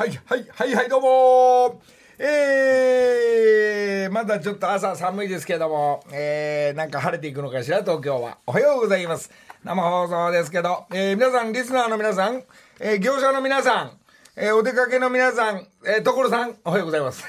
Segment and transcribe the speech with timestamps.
[0.00, 1.82] はいはいはいはいどうも
[2.18, 8.38] えー、まだちょっと朝寒いですけども、えー、なんか晴れていくのかしら東京は。
[8.46, 9.30] おはようございます。
[9.62, 12.42] 生放送ですけど、えー、皆さんリスナーの皆さん、
[12.80, 13.90] えー、業者の皆さん
[14.36, 17.22] えー、お出かけの皆さん、えー、所さん、おはようございます。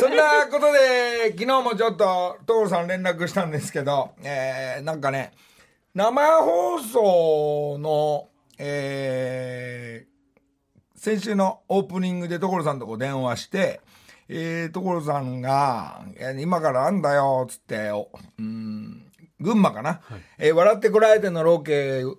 [0.00, 5.34] そんなことで、昨日もちょっと、所さん連絡したんですけど、えー、なんかね、
[5.94, 10.15] 生放送の、えー、
[10.96, 13.80] 先週のオープニングで所さんとこ電話して、
[14.28, 16.02] えー、所さんが、
[16.40, 17.90] 今からなんだよ、つって、
[18.38, 19.06] うん、
[19.38, 22.16] 群馬かな、はい、えー、笑ってこられてのロケを、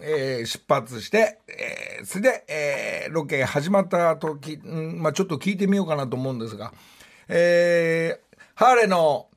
[0.00, 6.72] えー、出発して、えー、それで、えー、ロケ始まった時、うんまあ、ちょっと聞いてみようかなと思うんですが、
[7.28, 9.28] えー、ハーレの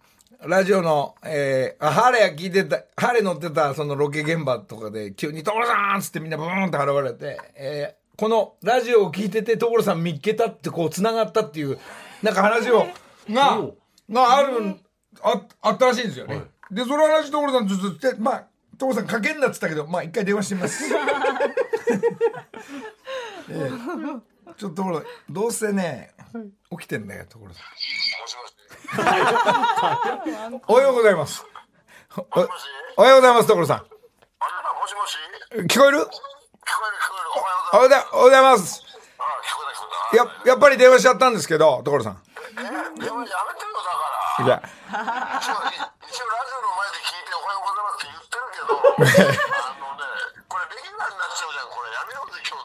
[0.45, 11.79] ラジオの、えー、ハーレー聞いてた、ハーレー乗ってたそのロケ現場とかで急に所さんっつってみんなブーンって現れて、えー、このラジオを聞いてて所さん見っけたってこう繋がったっていう、
[12.21, 12.87] なんか話を、
[13.29, 13.61] が、
[14.09, 14.75] がある、
[15.21, 16.35] あ、あったらしいんですよね。
[16.35, 20.85] はいで、その話所さんずっとって、まあ、所さんかけんなっつったけど、まあ一回電話してみます。
[23.49, 24.21] えー、
[24.57, 26.13] ちょっと所どうせね、
[26.71, 29.01] 起きてんだよ、所さん。
[30.67, 31.45] おはようございます。
[32.15, 32.25] お
[32.97, 33.79] おはようございます、所さん。
[35.67, 35.97] 聞こえる？
[35.97, 36.07] 聞こえる聞こえる。
[37.35, 38.91] おはようございます。
[40.15, 42.17] や、やっぱり電話しちゃったんですけど、所さん。
[42.51, 44.45] え電話やめてよ、だから。
[44.45, 44.61] いや。
[44.61, 48.75] 一応、一応ラジオの前で聞いておはようございますって言ってるけど、
[49.41, 50.03] あのね、
[50.47, 52.59] これレギュラーになっちゃうじゃん、これやめようぜ、今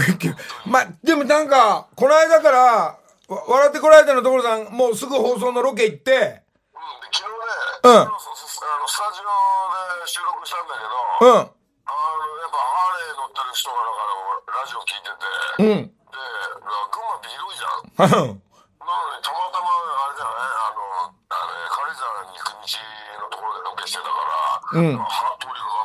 [0.00, 0.36] 日で。
[0.70, 2.96] まあ、でもなんか、この間から、
[3.28, 7.34] 笑ってこられたの所さん、もうすぐ放送のロケ行って、うん、昨日ね、
[7.82, 7.96] うん。
[7.98, 11.61] あの、スタジオで収録したんだけど、うん。
[11.92, 15.28] あの、やっぱハーレー乗ってる人がだからラジオ聞いてて、
[15.60, 15.92] うん。
[15.92, 16.16] で、
[16.62, 17.68] 群馬って広いじゃ
[18.08, 18.40] ん。
[18.82, 25.16] なのに、たまたまあれじゃないあの、軽井沢に行く道のところでロケしてたから、うん、通りがか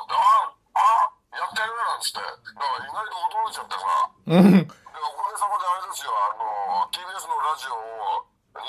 [0.02, 0.42] って、あ
[0.76, 3.88] あやってるなんつって、だから意外と驚いちゃってさ、
[4.28, 8.26] うん、でおかげさまであれですよ、あの、TBS のラジオを
[8.58, 8.64] で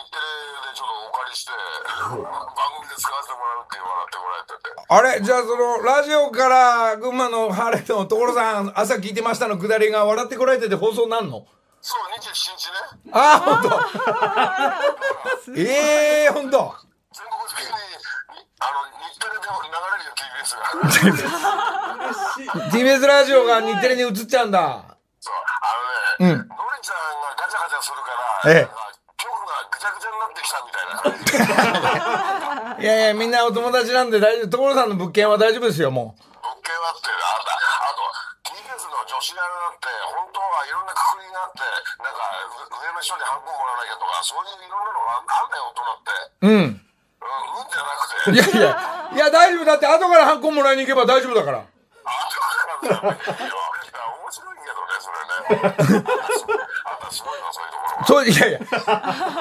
[0.74, 2.24] ちょっとお借りして、番組
[2.88, 4.68] で使わせてもらうって言われてもらえてて。
[4.88, 5.20] あれ？
[5.22, 11.46] じゃあその、ラジオから群馬のハーレーの所さん、朝聞いてましたのくだりが笑ってこられてて放送なんの？
[11.80, 12.70] そう、27日
[13.06, 13.12] ね。
[13.12, 13.68] ああ、ほんと。
[15.56, 15.62] え
[16.26, 16.74] えー、ほんと。
[17.12, 17.70] 全国的に、
[18.60, 19.46] あの、日テレで流
[19.94, 20.64] れるよ、TBS が。
[23.00, 24.84] TBS ラジオが日テレに映っちゃうんだ。
[25.20, 25.34] そう、
[26.18, 26.38] あのね、うん。
[26.38, 26.48] のり
[26.82, 27.02] ちゃんが
[27.40, 28.10] ガチャガチャするか
[28.48, 28.68] ら、ええ。
[29.98, 31.10] 曲がぐちゃぐちゃになってきたみたいな感
[32.78, 32.82] じ。
[32.82, 34.50] いやいや、みんなお友達なんで大丈夫。
[34.50, 36.22] 所さんの物件は大丈夫ですよ、もう。
[36.38, 37.26] 物件はって、あ
[37.90, 38.02] あと、
[38.54, 41.66] TBS の女子アナって、本当はいろんなくくりがあって、
[42.02, 42.22] なんか、
[42.78, 46.14] 上の人にハンコもらわなきゃとか、そういういろんなのがあんだよ、大人って。
[46.46, 46.78] うん。
[46.78, 46.88] うん
[47.68, 48.30] じゃなくて。
[48.30, 48.70] いやいや、
[49.12, 49.64] いや大丈夫。
[49.64, 51.58] だって後からハンコもらいに行けば大丈夫だから。
[51.58, 51.66] 後
[52.86, 54.57] から面白い
[55.46, 58.06] そういうところ。
[58.06, 58.60] そう、いやいや。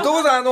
[0.04, 0.52] どうぞ、あの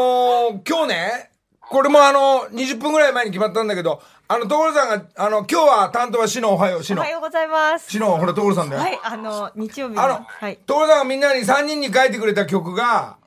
[0.63, 7.01] ー、今日ね、これもあの、20分ぐらい前に決まったんだけど、あの、所さんが、あの、今日は担当はしのおはよう、しの。
[7.01, 7.91] おはようございます。
[7.91, 8.81] しの、ほら、所さんだよ。
[8.81, 10.59] はい、あの、日曜日あの、はい。
[10.66, 13.17] 所さんがみんなに3人に書いてくれた曲が、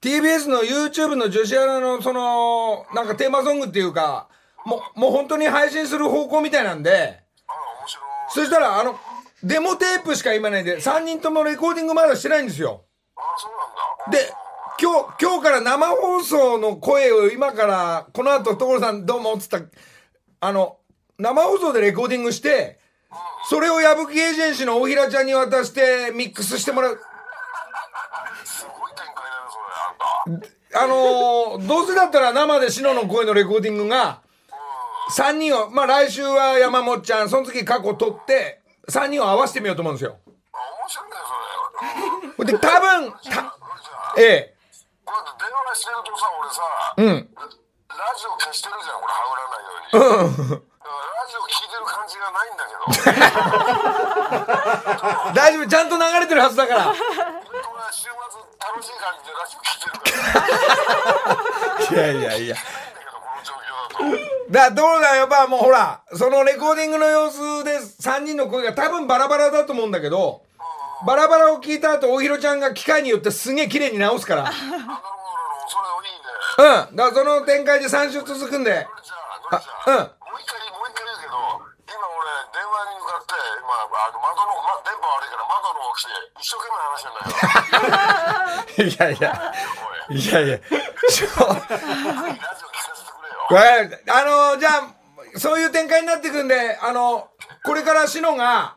[0.00, 4.28] TBS の YouTube の女子アナのその、なんかテーマソングっていうか、
[4.66, 7.22] もう、もう本当に配信する方向みたいなんで、
[8.28, 8.98] そしたら、あの、
[9.44, 12.84] デモテープしか今ないで、3人ともレコーディングまだしてないんですよ。
[13.14, 13.52] あそう
[14.08, 14.18] なんだ。
[14.18, 14.32] で、
[14.80, 19.60] 今日、今日から生放送の声を今から、この後、所さんどうもっつった、
[20.40, 20.78] あの、
[21.18, 22.78] 生放送でレコーディングして、
[23.50, 27.00] それを矢吹エージェンシーの大平ちゃんに渡してミックスしてもらう。
[30.76, 34.22] あのー、どうせだったら生で篠の声のレコーディングが、
[35.14, 40.18] 3人を、まあ来週は山本ちゃん、その次過去取って、3人を合わせてみようと思うんですよ。
[40.24, 41.16] 面白いね、
[42.36, 42.52] それ。
[42.52, 43.56] で、多分、た、
[44.18, 44.54] ええ。
[45.04, 46.62] こうやって電話してるとさ、俺さ、
[46.96, 47.28] うん。
[47.88, 50.28] ラジオ消してるじゃん、これ、はぐらないように。
[50.50, 50.64] うん。
[50.84, 52.92] ラジオ聞いてる感じがないんだけど。
[55.34, 56.94] 大丈夫、ちゃんと流れてるはずだから。
[56.94, 58.10] 週末
[58.60, 60.40] 楽しい感じでラジオ聞いてるか
[61.94, 62.12] ら。
[62.12, 62.56] いやいやいや。
[64.50, 70.42] だどうだよ、やっぱもうほら、そのレコーディングの様子で3人の声が多分バラバラだと思うんだけど、
[71.06, 74.50] バラバラを聞いた後、大広ちゃんが機械によってすげえ綺麗に直すから。
[76.56, 76.62] う
[76.92, 76.96] ん。
[76.96, 78.86] だからその展開で3週続くんで。
[79.50, 79.94] あ、うん。
[79.94, 80.10] もう
[80.40, 81.32] 一回、もう一回言うけど、
[81.84, 82.00] 今俺、
[82.54, 83.76] 電話に向かって、今、あ
[84.12, 87.18] の、窓の、ま、電波悪いから窓の来て一生懸命話してんだ
[88.88, 88.94] よ。
[88.94, 89.52] いやいや、
[90.08, 90.58] いやいや、
[93.50, 97.28] あの、じゃあ、そういう展開になっていくんで、あの、
[97.64, 98.76] これからシノが、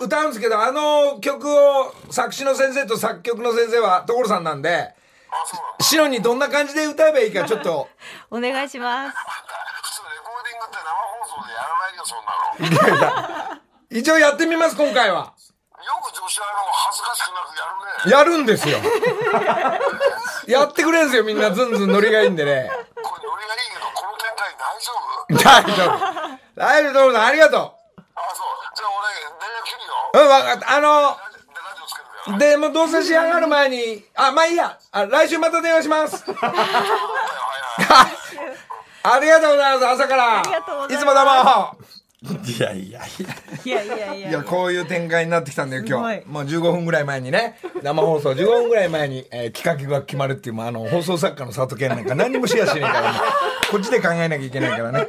[0.00, 4.94] う歌うんですけど、あの曲を作詞の先生と作曲の先生は所さんなんで、
[5.80, 7.88] シノにどんな感じで歌えばいいかちょっと、
[8.30, 9.16] お願いします。
[9.82, 15.32] 普通レコーディングって生放送でやらないよそんなのよ 一応やってみます、今回は。
[16.00, 18.78] く女子アナも恥ずかしくなくやるねやるんですよ。
[20.46, 22.70] やってくれんすよ、みんなずんずんノリがいいんでね。
[24.82, 25.38] 大丈夫？
[25.44, 25.98] 大丈夫。
[26.54, 27.60] 大丈夫、所さん、ありがとあ
[28.34, 28.46] そう
[28.76, 29.08] じゃあ俺
[29.40, 30.18] 電話切るよう。
[30.20, 30.72] うん、わかった。
[30.76, 34.78] あの、で、もうどうせ仕上がる前に、あ、まあいいや。
[34.92, 36.24] あ、来週また電話します。
[39.04, 40.38] ありがとうございます、朝から。
[40.38, 41.76] ありがとうございますいつもどうも。
[42.22, 43.02] いやいやいや。
[43.64, 44.30] いやいやいや。
[44.30, 46.26] いや、こういう展開になってきたんだよ、今日。
[46.26, 53.18] もう15分ぐらい前にね、生放送15分ぐらい前に、えー企画が決まるっていう、もうあの、放送作家の佐藤健なんか何にもシェアしねえからね。
[53.70, 55.08] こっちで考えなきゃいけないからね。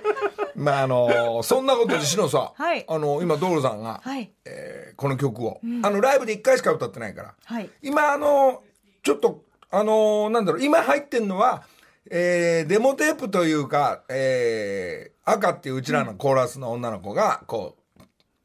[0.56, 4.31] まあ、あのそんなことで、しのさ、はいあの、今、道路さんが、はい。
[4.45, 7.33] えーこの曲を、あの、ライブで1回しか歌ってないから。
[7.45, 7.69] はい。
[7.81, 8.62] 今、あの
[9.01, 11.63] ちょっと、あのなんだろう、今入ってんのは、
[12.11, 17.77] えーデモテープというか、えー赤っていううちらのコーラスの女の子が、こ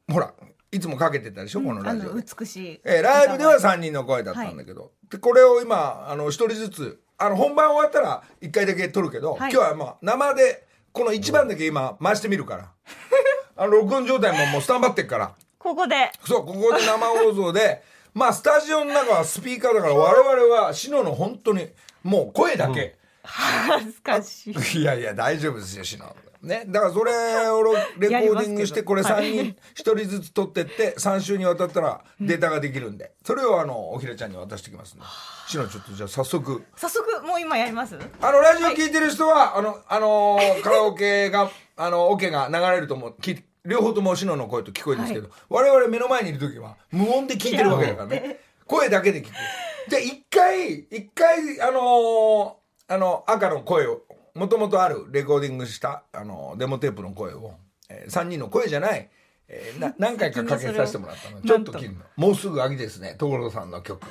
[0.07, 0.33] う、ほら、
[0.71, 2.23] いつもかけてたでしょ、このあのラジオで。
[2.39, 2.81] 美しい。
[2.85, 12.71] えーライブでは3人の声だったんだけど、で、これを今、あの、1人ずつ、あの、本番終わったら1回だけ撮るけど、はい今日はまあ、生で、この1番だけ今、回してみるから。
[13.57, 15.33] あの、録音状態ももうスタンバってっから。
[15.57, 15.95] ここで。
[16.25, 17.83] そう、ここで生放送で、
[18.13, 21.69] まあ、スタジオの中はスピーカーだから、我々は、シノの本当に、
[22.03, 22.98] もう声だけ。
[23.31, 24.55] 恥ずかしい。
[24.81, 26.15] いやいや、大丈夫ですよ、シノ。
[26.41, 26.63] ね。
[26.67, 27.11] だから、それ
[27.49, 27.63] を
[27.97, 35.05] レコーディングして、これ3人、1人ずつ撮ってって、3週にわたったらデータができるんで、それをあの、おひらちゃんに渡してきますんで。
[35.47, 36.63] シノ、ちょっとじゃあ早速。
[36.75, 37.97] 早速、もう今やります？
[38.21, 43.15] あの、ラジオ聞いてる人は、あの、あのーカラオケが、 あの、オ、ケが流れると思う。
[43.21, 48.39] き両方ともシノの声と聞こえるんですけど、我々目の前にいる時は、無音で聞いてるわけだからね。
[48.65, 49.91] 声だけで聞く。
[49.91, 52.59] で、一回、一回、あのー
[52.91, 54.01] あの、赤の声を、
[54.33, 57.53] もともとあるレコーディングした、あのデモテープの声を、
[57.87, 59.07] えー、3人の声じゃない、
[59.47, 61.41] えーな 何回かかけさせてもらったの。
[61.41, 61.99] ちょっと切るの。
[62.15, 64.01] もうすぐ秋ですね、所さんの曲。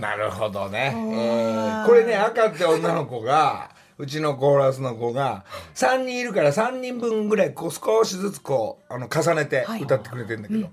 [0.00, 0.94] なるほどね。
[0.94, 10.70] えーこれね、赤って女の子が、 うちのコーラスの子が、3人いるから3人分ぐらい、こう少しずつこう、あの、重ねて歌ってくれてるんだけど、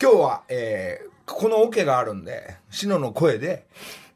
[0.00, 3.66] 今日は、えーこのオケがあるんで、シノの声で、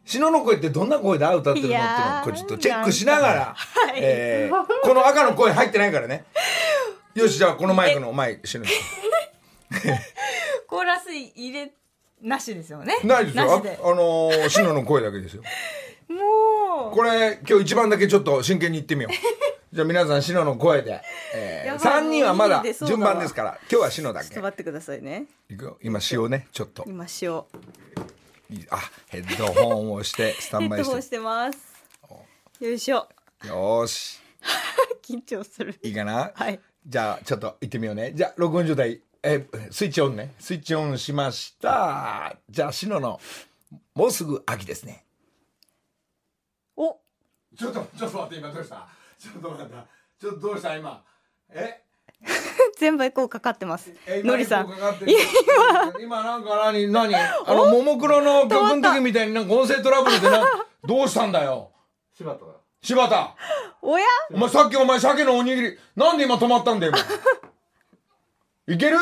[0.06, 6.24] シノの声ってどんな声で歌ってるのっていうのこれちょっとチェックしながら、はいえーこの赤の声入ってないからね。
[7.14, 8.70] よし、じゃあこのマイクの前、シノに。
[10.68, 11.72] コーラス入れ、
[12.22, 12.98] なしですよね。
[13.02, 13.52] ないですよ。
[13.52, 13.56] あ。
[13.56, 13.60] あ
[13.94, 15.42] のー、シノの声だけですよ。
[16.08, 16.94] もう。
[16.94, 19.12] これ今日一番だけちょっと真剣に言ってみよう
[19.74, 21.02] じゃあ皆さんシノの声で、
[21.34, 25.24] えー、やばい3人はまだ順番ですから今日はシノだけちょっと待ってくださいね。
[25.50, 27.42] いくよ今塩ねちょっと今塩。
[28.70, 28.78] あ
[29.08, 31.58] ヘッドホンをしてスタヘンバイしッドホンしててます。
[32.60, 33.08] よいしょ。
[33.44, 34.20] よーし。
[35.02, 35.78] 緊張する。
[35.82, 36.32] いいかな？
[36.34, 36.60] はい。
[36.86, 38.12] じゃあちょっと行ってみようね。
[38.14, 39.02] じゃあ録音状態。
[39.22, 40.34] えースイッチオンね。
[40.38, 42.36] スイッチオンしました。
[42.48, 43.20] じゃあシノの
[43.94, 45.04] もうすぐ秋ですね。
[46.76, 47.00] お、
[47.58, 48.88] ちょっとちょっと待って今どうした？
[49.18, 49.86] ちょっと待った。
[50.20, 50.76] ちょっとどうした？
[50.76, 51.04] 今。
[51.50, 51.82] え？
[52.78, 53.92] 全部エコーかかってます。
[54.24, 54.66] のりさん。
[54.66, 54.78] エコー。
[54.78, 55.12] かかってる
[56.02, 56.88] 今なんか何？
[56.92, 57.14] 何？
[57.16, 60.44] あのももクロの曲の時みたいになんか音声トラブルでな
[60.84, 61.70] どうしたんだよ？
[62.14, 62.52] 柴田だ。
[62.82, 63.34] 柴田。
[63.82, 64.04] おや？
[64.32, 66.92] お前さっきお前鮭のおにぎりなんで今止まったんだよ？
[68.66, 68.74] 今。
[68.74, 68.96] いける？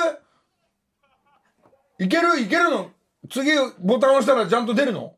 [1.98, 2.40] いける？
[2.40, 2.90] いけるの？
[3.30, 5.14] 次ボタン押したらちゃんと出るの？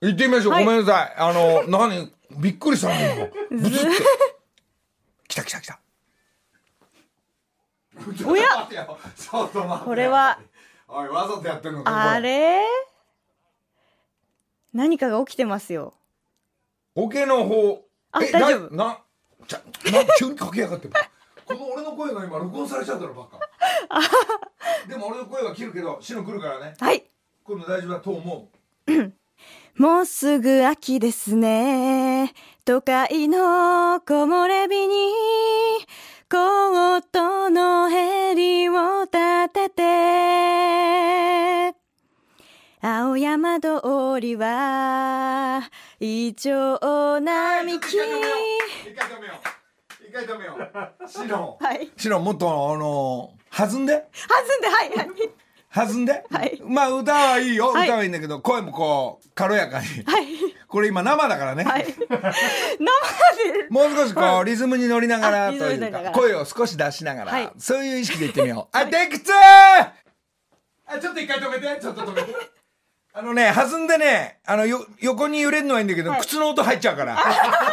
[0.00, 0.64] 行ってみましょう、はい。
[0.64, 1.14] ごめんなさい。
[1.16, 2.10] あの何？
[2.38, 3.96] びっくりしたの今ブツって。
[5.28, 5.80] 来た来た来た
[8.26, 8.68] おや？
[9.16, 10.38] ちょっと待ってこれは、
[10.88, 12.62] おいわざとやってんのかあれ？
[14.72, 15.94] 何かが起きてますよ。
[16.94, 17.84] オケの方。
[18.12, 18.74] あえ大丈夫。
[18.74, 18.98] なな
[19.46, 23.38] ちゃな急にかけやがってこの俺の声が今録音されちゃったらバカ
[24.88, 26.74] でも俺の声は切るけどシノ来るからね。
[26.78, 27.04] はい。
[27.44, 28.48] 今度大丈夫だと思
[29.76, 32.32] もうすぐ秋ですね。
[32.64, 35.12] 都会の木漏れ日に、
[36.30, 39.82] コートのヘリを立てて、
[42.80, 43.80] 青山通
[44.20, 45.68] りは、
[45.98, 47.80] イチョウう並木。
[47.80, 47.98] 一
[48.96, 50.56] 回止めよう一回止めよ
[51.04, 51.90] うシノ はい。
[51.96, 53.92] シノもっとあの弾んで？
[53.94, 55.08] 弾んで、はい、はい。
[55.72, 56.60] 弾んで、はい。
[56.64, 57.88] まあ歌はいいよ、はい。
[57.88, 60.26] 歌はいいんだけど声もこう軽やかに、はい。
[60.66, 61.86] これ今生だからね、はい。
[61.96, 63.68] 生で。
[63.70, 67.50] もう少しこうリズムに乗りながらあというか声を少し出しながら、はい。
[67.58, 68.76] そういう意識で言ってみよう。
[68.76, 69.36] あ、テイクツー!
[70.86, 72.34] あ、ちょっと一回止めて、ちょっと止めて。
[73.12, 76.20] あのね、弾んでね、あの、よ、横に揺れるのはいいんだけど、はい。
[76.20, 77.16] 靴の音入っちゃうから。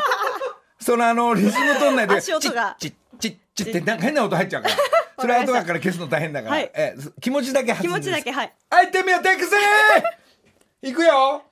[0.79, 2.75] そのあの、リズム取んないで、足音が。
[2.79, 4.75] チッチッチッチッってなんか変な音入っちゃうから。
[5.19, 6.55] それ後から消すの大変だから。
[6.55, 8.53] はいえ、気持ちだけ気持ちだけ、はい。
[8.69, 11.43] はい、行ってみよう、テイクスリーいくよ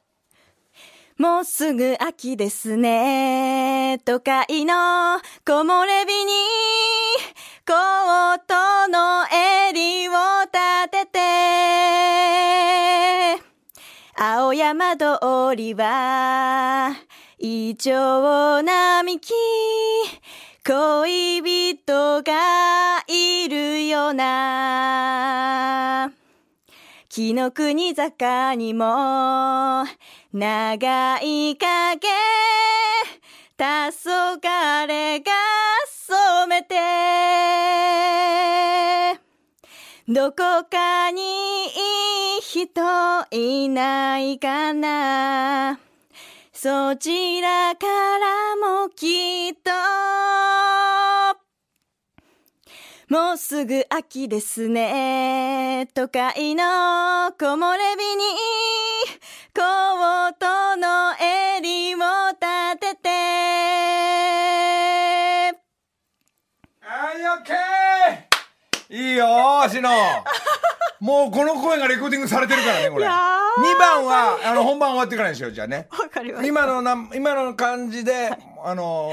[1.17, 3.99] もうすぐ秋ですね。
[4.05, 6.33] 都会の木漏れ日に、
[7.65, 9.25] コートの
[9.71, 10.11] 襟を
[10.43, 10.59] 立
[10.91, 11.19] てて、
[14.15, 15.05] 青山通
[15.55, 16.95] りは、
[17.39, 19.33] イチョウ並木、
[20.67, 26.11] 恋人がいるよな。
[27.07, 29.85] 木の国坂にも
[30.33, 32.07] 長い影
[33.57, 35.31] 黄昏が
[35.85, 36.73] 染めて
[40.07, 42.81] どこかにいい人
[43.29, 45.84] いないかな
[46.65, 49.69] そちらからもきっと
[53.07, 55.87] もうすぐ秋ですね。
[55.93, 58.23] 都会の木漏れ日に、
[59.53, 61.99] コートの襟を
[62.31, 63.09] 立てて、
[66.79, 69.91] はい、オッケーいいよ、しの。
[70.99, 73.05] もうこの声がレコーディングされてるからね、これ。
[73.05, 75.87] 2いやー番は、あの、本番終わってからにしよう、じゃあね。
[76.45, 78.29] 今のな、今の感じで、
[78.63, 79.11] あの、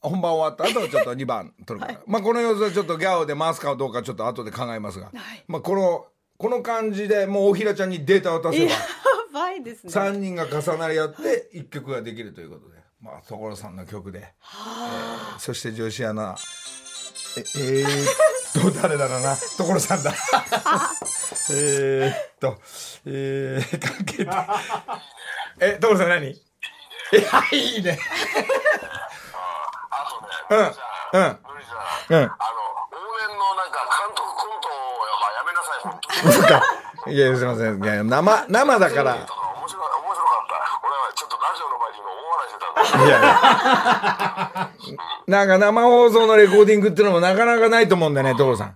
[0.00, 2.00] 本番終わった後、ちょっと2番取るから。
[2.06, 5.10] まあ、この様子はちょっとギャオで回すかどうか、ちょっと後で考えますが。
[5.46, 6.06] まあ、この、
[6.38, 8.78] この感じでもう大平ちゃんにデータを渡せばや、
[9.32, 9.92] ばいですね。
[9.92, 12.82] 3人が重なり合って1曲ができるということで。
[13.00, 14.18] まあ、所さんの曲で。
[14.18, 16.36] えーそして女子アナ、
[17.36, 17.88] え、えー、っ
[18.52, 19.34] と、誰だろうな。
[19.36, 20.12] 所さんだ。
[21.50, 22.58] えーっと、
[23.06, 24.46] えー、関係ない。
[25.76, 26.28] え、所さん何？
[26.30, 26.36] い
[27.12, 27.20] や、
[27.52, 27.98] いいね。
[29.90, 30.68] あとね、
[31.12, 31.74] うんのりさ
[32.08, 32.34] ん、うんうんあの、
[32.90, 34.70] 往年のなんか監督コントを、
[35.20, 36.00] まあ、やめなさい、本
[37.04, 37.16] 当に。
[37.16, 37.84] いや、すいません。
[37.84, 39.14] いや、生、生だから。
[39.14, 40.56] 面白い、面白かった。
[40.82, 42.12] 俺はちょっとラジオの前に今
[42.82, 44.70] いやいや。
[45.26, 48.66] なんか生放送のレコーディングっていうのもなかなかないと思うんだよね、所さん。
[48.68, 48.74] あ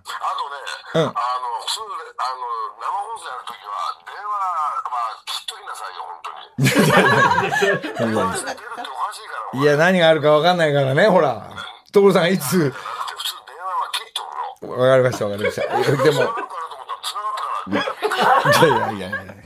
[0.93, 2.41] とね、うんあの、普通、あの、
[2.79, 3.71] 生放送やるときは、
[4.05, 4.31] 電話、
[4.89, 8.13] まあ、切っときなさいよ、本当に。
[8.13, 11.49] 電話して出るっておかしいや、何があるかわかんないからね、ほら。
[11.91, 12.71] 所さんいつ、普通電
[13.57, 14.23] 話は切っと
[14.67, 14.83] くの。
[14.83, 15.67] わかりました、わかりました。
[16.03, 16.21] でも、
[17.71, 17.83] いや
[18.67, 19.36] いやいやいや。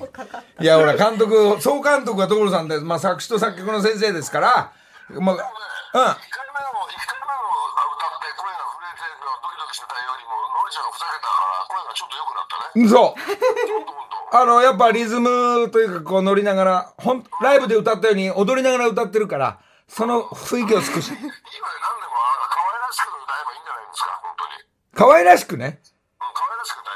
[0.61, 4.71] いや、ほら、監督、総監督は所さんで、まあ、作詞と作曲の先生ですから、
[5.09, 12.77] まあ、一回目の、一回目のあ歌って声が震えて、ドキドキしてたよりも、のりちゃんがふざけたから、声がちょっと良くなったね。
[12.77, 14.37] うん、そう。
[14.37, 21.41] あの、やっぱリズムというか、こう乗りながら、ほん、ライブで歌ったように踊りながら歌ってるから、その雰囲気を少し、今何でも、
[22.47, 24.63] 可愛らしく歌えばいいんじゃないですか、本当に。
[24.93, 25.81] 可愛らしくね。
[25.81, 26.90] うん、可愛らしく歌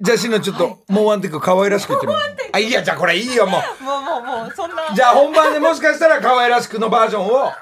[0.00, 2.22] じゃあ、しのちょっと、もうワンテイク可愛らしく言ってみよう。
[2.52, 3.82] あ、いいや、じゃあこれいいよ、もう。
[3.82, 4.94] もうもうもう、そんな。
[4.94, 7.52] じゃあ本番でもしかしたら可愛らしくのバージョンを、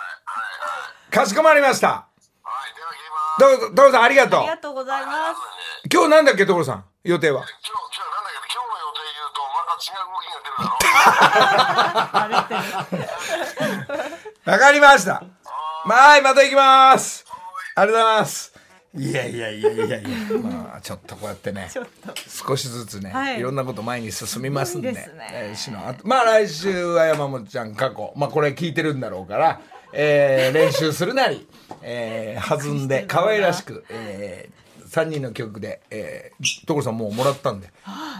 [1.10, 1.88] かしこまりました。
[1.88, 3.10] はい、では切り
[3.48, 3.60] ます。
[3.60, 4.48] どうぞ、どうぞありがとうあり。
[4.48, 5.40] がとうございます。
[5.90, 6.84] 今日なんだっけ、所さん？
[7.04, 7.40] 予定は？
[7.40, 10.68] 今日、今日なんだけど、今日の予定言うと、また違う動きが出るだ
[14.44, 15.22] ろわかりました。
[15.88, 17.24] はい、また行きます。
[17.76, 18.55] ありがとうございます。
[18.96, 20.08] いやいやいやいやいや、
[20.42, 21.68] まあ、ちょっとこうやってね、
[22.28, 23.38] 少しずつね、はい。
[23.38, 25.28] い、ろんなこと前に進みますんで、いいですね。
[25.32, 26.06] えーしのあと。
[26.06, 29.60] まあ来週は山本ちゃん過去、まあこれ聞いてるんだろうから、
[29.92, 31.46] えー練習するなり、
[31.82, 37.70] えー弾んで可愛らしく、えー、3人の曲で、えー、所さんもうもらったんで、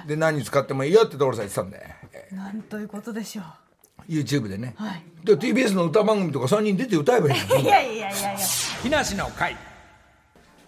[0.07, 3.45] で、何に使ってもいいよって所さん言ってたんで、えなんということでしょう。
[3.45, 3.67] ー
[4.09, 5.03] YouTube でね、はい。
[5.25, 8.39] で TBS の歌番組とか3人出て歌えばいいのいやいやいやいや。
[8.83, 9.57] 木梨の会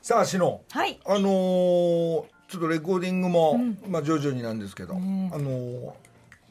[0.08, 0.98] さあしのはい。
[1.04, 5.92] あのーちょっとレコーディングも、まあ徐々になんですけど、あのー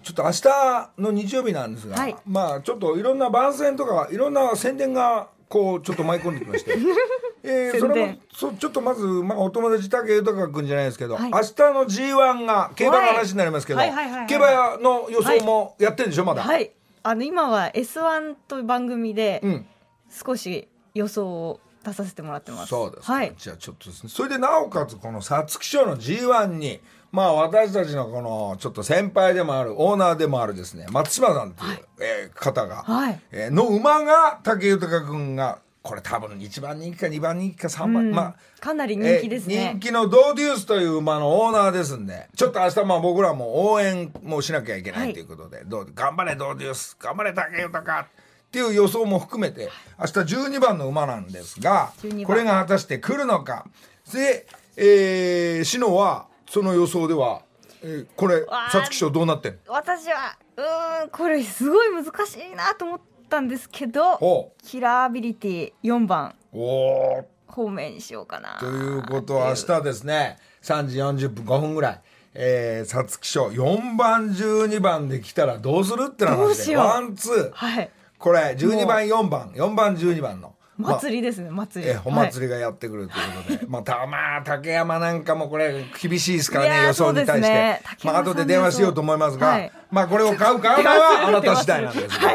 [0.03, 2.15] ちょっと明日の日曜日なんですが、はい。
[2.27, 6.77] まあちょっといろんな番宣とかいろんな宣伝がこうちょっと舞い込んできまして、
[7.41, 11.31] えー、それもそちょっとまず、まあ、お友達武豊君じゃないですけど、はい。
[11.31, 13.91] 明日の G1 が競馬の話になりますけど、はい。
[13.91, 14.05] はい。
[14.05, 14.11] はい。
[14.11, 14.19] はい。
[14.19, 16.71] はい競馬の予想もやってるんでしょまだ、はい。
[17.01, 19.65] あの、今は S1 という番組でうん。
[20.11, 22.69] 少し予想を出させてもらってます。
[22.69, 23.33] そうですか、はい。
[23.37, 24.09] じゃあちょっとですね。
[24.09, 30.85] それでなおかつこの皐月賞の G1 にまあ私たちのこのちょっと先輩でもあるオーナーでもあるですね。
[30.91, 33.21] 松島さんっていう、えー方が、はい。
[33.31, 38.11] えーの馬が武豊君がこれ多分1番人気か2番人気か3番、うん。
[38.11, 48.05] まあかなり人気ですえーね人気のドーデュースという馬のオーナーですんでちょっと明日まあ僕らも応援もしなきゃいけないということで、どう頑張れドーデュース頑張れ武豊
[48.47, 52.23] っていう予想も含めて明日12番の馬なんですが12番。
[52.25, 53.65] これが果たして来るのか。
[54.13, 57.41] で、えー、篠はその予想では、
[57.83, 59.73] えーこれ皐月賞どうなってんの？
[59.73, 66.33] 私はうーんこれすごい難しいなと思ったんですけどおキラーアビリティ4番。
[66.53, 67.23] おー。
[67.47, 68.57] 方面にしようかな。
[68.59, 70.37] ということは明日ですね。
[70.61, 72.01] 3時40分5分ぐらい。
[72.33, 77.51] えー、皐月賞4番12番で来たらどうするってどう話でワンツー。
[77.51, 79.51] はいこれ12番4番。
[79.51, 80.53] 4番12番の。
[80.77, 81.91] まあ祭りですね祭り。
[81.91, 89.71] えお祭りがやってくるということで、 まあたまあ竹山なんかもこれ厳しいですからね予想に対して、まあ後で電話しようと思いますが、はい。
[89.89, 92.27] まあこれを買う 買うのはあなた次第なんですが、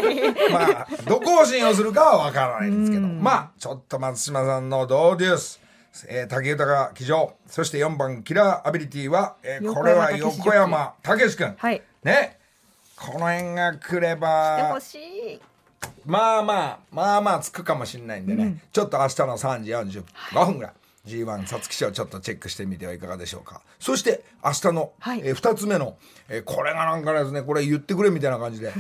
[0.51, 3.07] まあどこを信用するかはわからないんですけど。
[3.07, 5.61] まあちょっと松島さんのドーデュース
[6.09, 7.35] えー、竹豊騎乗。
[7.47, 11.83] そして4番キラーアビリティは、えーこれは横横山武史君、はい。
[12.03, 12.39] ね。
[12.97, 15.41] この辺が来れでばほしい
[16.04, 20.73] まあまあまあまあつくかもしれないんでね、ちょっと明日の3時45分ぐらい。
[21.06, 23.61] G1 皐月賞ちょっとチェックしてみてはいかがでしょうか。
[23.80, 25.21] そして明日の、はい。
[25.25, 25.97] え2つ目の、
[26.28, 27.42] えーこれがなんかですね。
[27.42, 28.73] これ言ってくれみたいな感じで。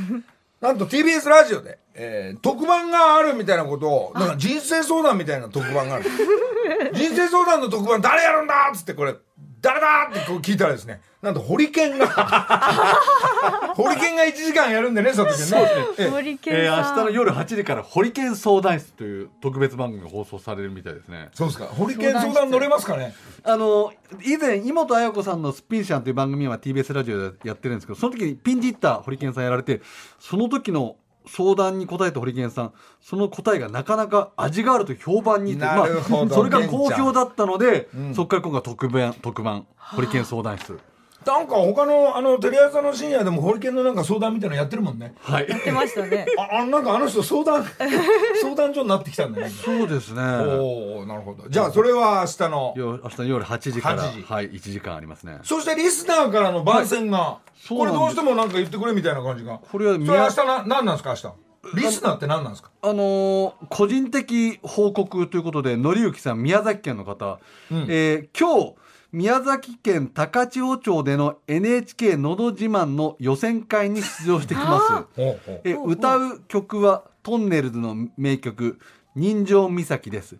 [0.60, 6.04] なんと TBS ラジオで、えー特番があるみたいなことをなんか人生相談みたいな特番がある。
[6.94, 9.16] 人生相談の特番誰やるんだっつってこれ
[9.60, 12.06] 誰だってこう聞いたらですねなんとホリケンが
[13.76, 15.68] ホリケンが1時間やるんでね佐藤君ね。
[15.98, 16.08] ええ。
[16.08, 21.28] ホリケえー、明日の夜8時からホリケン相談室という特別番組が放送されるみたいですね。
[21.32, 21.66] そうですか。
[21.66, 23.14] ホリケン相談乗れますかね？
[23.44, 23.92] あの
[24.24, 29.80] 以前井本彩子さんの「スピンシャン」という番組は TBS ラジオでやってるんですけどその時にピンチヒッターホリケンさんやられて
[30.18, 35.86] その時の相談に答えたホリケンさんその答えがなかなか味があると評判にまあ、
[36.30, 40.78] それが好評だったので、そこから今回特番特番ホリケン相談室
[41.26, 45.14] なんか他のあのテレ朝の深夜でもホリケンのなんか相談みたいなのやってるもんね。
[45.20, 47.64] はい出ましたねあ、 あなんかあの人相談
[48.40, 49.48] 相談所になってきたんだね。
[49.50, 51.48] そうですねおお、なるほど。
[51.48, 52.74] じゃあそれは明日の。
[52.76, 59.58] よ明日の夜8時から8時はい1時間ありますねそしてリスナーからの番宣が、これそうなんですどうしてもなんか言ってくれみたいな感じが。
[59.70, 61.32] これはそれ明日な何なんですか明日？
[61.76, 62.70] リスナーって何なんですか？
[62.82, 67.38] あのー個人的報告ということで、のりゆきさん、宮崎県の方、
[67.70, 68.74] うんえー今日、
[69.12, 75.22] 宮崎県高千穂町での NHK のど自慢の予選会に出場してきます。
[75.64, 78.78] え歌う曲はトンネルズの名曲
[79.14, 80.38] 「人情岬」です。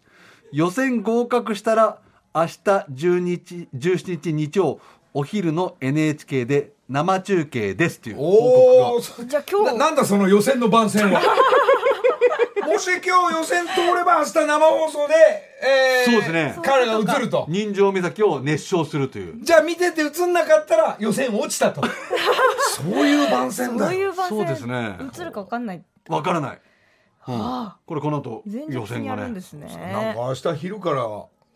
[0.52, 1.98] 予選合格したら
[2.34, 4.80] 明日10日17日日曜
[5.12, 8.88] お昼の NHK で生中継ですという報告が。
[8.88, 11.20] おおそじゃあ今日ななんだその予選の番宣は
[12.66, 15.14] もし今日予選通れば明日生放送で、
[15.62, 16.58] えーそうですね。
[16.62, 17.46] 彼が映ると。
[17.48, 19.38] 人情岬を熱唱するという。
[19.42, 21.82] じゃあ見てて映んなかったら予選落ちたと。
[22.76, 23.86] そういう番宣だ。
[23.86, 24.38] そういう番宣。
[24.38, 24.96] そうですね。
[25.18, 25.84] 映るか分かんない。
[26.08, 26.60] わからない、
[27.28, 27.76] うんあ。
[27.86, 29.66] これこの後予選がねやるんですね。
[29.92, 31.06] なんか明日昼から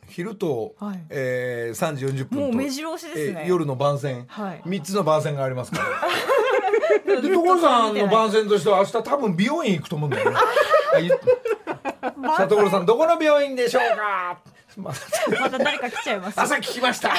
[0.08, 1.00] 昼と、はい。
[1.10, 3.40] えー、3時40分ともう目白押しですね。
[3.42, 4.62] えー夜の番宣、はい。
[4.66, 5.86] 3つの番宣がありますから。
[7.22, 10.36] で所さんの番宣としては明日多分美容院行くと思うんだよね。
[10.94, 11.20] あ言っ
[12.38, 14.38] 里所さんどこの病院でしょうか？
[14.76, 14.94] まあ
[15.40, 17.14] また誰か来ちゃいます朝聞きました。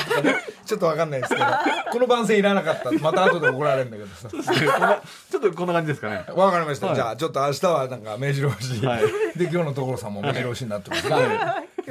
[0.66, 1.46] ちょっとわかんないですけど。
[1.92, 2.92] この番宣いらなかった。
[2.92, 4.30] また後で怒られるんだけどさ。
[4.30, 6.24] ちょっとこんな感じですかね。
[6.36, 6.96] わかりました、はい。
[6.96, 9.02] じゃあちょっと明日はなんか目白押し、はい。
[9.36, 11.16] で今日の所さんも目白押しになってますね、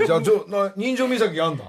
[0.05, 1.65] じゃあちょな人情岬あんだ、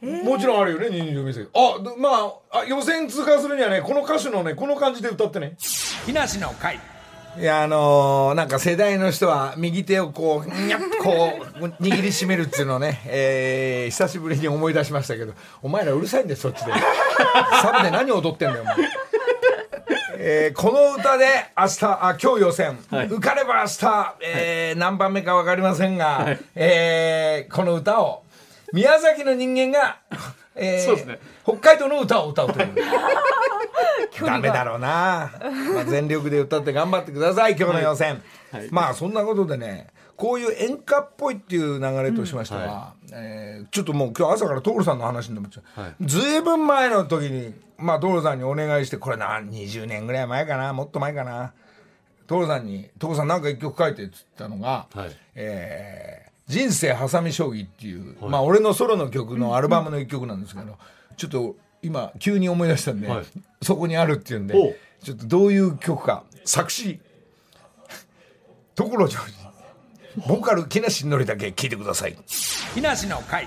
[0.00, 1.48] もちろんあるよね人情岬。
[1.54, 2.08] あでま
[2.52, 5.56] ああ予選通過するにはねこの歌手のねこの感じで歌ってね。
[6.06, 6.80] 木梨の会。
[7.38, 16.72] いやあのーなんか世代の人は右手をこうにゃっとこう握りしめるっていうのをね、 えー久しぶりに思い出しましたけどお前らうるさいんだよそっちで。
[17.62, 18.76] サブで何踊ってんだよお前
[20.30, 21.24] えーこの歌で
[21.56, 23.06] 明日あ今日予選、はい。
[23.06, 28.24] 受かれば明日、えー何番目か分かりませんが、えーこの歌を
[28.74, 30.00] 宮崎の人間が、
[30.54, 31.18] えーそうですね。
[31.44, 32.74] 北海道の歌を歌うという。
[34.26, 35.30] ダメだろうな、
[35.74, 38.68] まあ、全力で歌って頑張ってください今日の予選、はい。
[38.70, 39.86] まあそんなことでね
[40.16, 45.94] こういう演歌っぽいっていう流れとしましては、うんはえーちょっともう今日朝から所さんの話になっちゃう、はい。
[46.02, 51.52] ずいぶん前の時にまあ所さんにお願いしてこれな20年ぐらい前かなもっと前かな。
[52.26, 55.16] 所さんに「所さんなんか一曲書いて」っつったのが、はい。
[55.34, 60.78] えー人生ハサミ将棋っていう、まあ俺のソロの曲のアルバムの一曲なんですけど、
[61.18, 63.24] ちょっと今急に思い出したんで、はい。
[63.60, 64.54] そこにあるっていうんで
[65.02, 66.24] ちょっとどういう曲か。
[66.46, 67.00] 作詞。
[68.74, 69.34] 所ジョージ
[70.26, 72.16] ボーカル木梨憲武聞いてください。
[72.74, 73.46] 木梨の会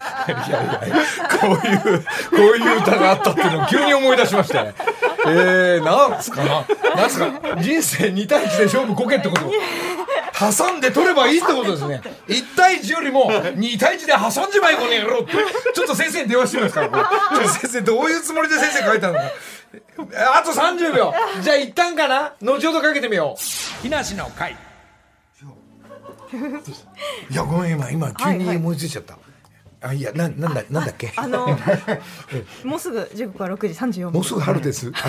[0.00, 0.96] いやいや
[1.40, 2.06] こういうこ
[2.36, 4.74] ういう歌があったっていうのを急に思い出しまして。
[5.26, 6.64] えー、なんすかな？
[6.94, 7.56] なんすか？
[7.60, 9.50] 人生2対1で勝負こけってこと？
[10.38, 12.00] 挟んで取ればいいってことですね。
[12.28, 15.32] 1対1よりも2対1で挟んじまいこの野郎って。
[15.74, 17.02] ちょっと先生に電話してみますからこれ。
[17.02, 19.22] ちょっと先生どういうつもりで先生書いたのか。
[20.38, 21.12] あと30秒。
[21.42, 22.34] じゃあ一旦かな？
[22.40, 23.82] 後ほどかけてみよう。
[23.82, 24.56] 木梨の会。
[27.30, 29.18] いやごめん今今急に思いついちゃった、
[29.80, 31.12] あいやななんだなんだっけ？
[31.16, 31.56] あの
[32.64, 34.12] もうすぐ時刻は6時34分。
[34.12, 34.90] もうすぐ春です。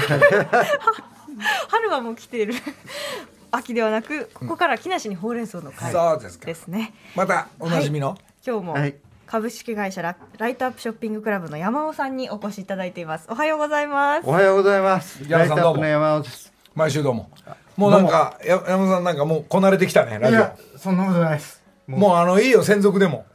[1.69, 2.53] 春はもう来ている。
[3.51, 6.93] 秋ではなくここから木梨にほうれん草の会そうですね。
[7.15, 8.95] またおなじみの、今日もはい。
[9.25, 13.25] 株式会社ラライトアップショッピングクラブの山尾さんにお越しいただいています。
[13.29, 14.27] おはようございます。
[14.27, 15.19] おはようございます。
[15.27, 16.51] 山田さんどうもライトアップの山尾です。
[16.75, 17.29] 毎週どうも。
[17.75, 21.58] もうなんかや山本さんなんかもうこなれてきたねラジいや、そんなことないです。
[21.95, 23.25] オもうあのいいよ専属でも。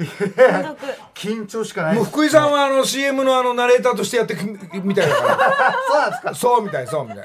[1.15, 1.97] 緊張しかない。
[1.97, 2.05] もう。
[2.05, 4.45] 福井さんはあの CM のあのナレーターとしてやってく
[4.83, 5.77] みたいだから。
[5.89, 6.35] そうなんですか？
[6.35, 7.25] そうみたいそうみたい。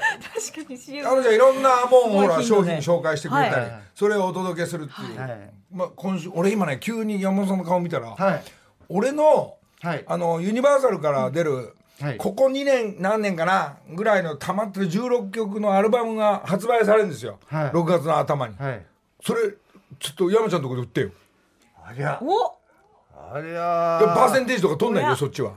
[0.52, 3.80] 確かに CM あのじゃあいろんなもんほら商品紹介してくれたり、はい。
[3.94, 5.50] それをお届けするっていう、はい。
[5.72, 8.42] まあ、今週俺今ね急に山本さんの顔見たら、はい。
[8.88, 10.04] 俺のはい。
[10.06, 12.16] あのユニバーサルから出る、はい。
[12.16, 17.70] ここ2年何年かなぐらいの溜まってる16曲のアルバムが発売されるんですよ、はい。
[17.70, 18.82] 6月の頭に、はい。
[19.24, 19.40] それ
[19.98, 21.10] ちょっと山ちゃんのとこで売ってよ
[21.90, 22.18] ありゃ。
[22.22, 22.56] お。
[23.34, 24.00] ありでゃ。
[24.14, 25.52] パーセンテージとか取んないよそっちは。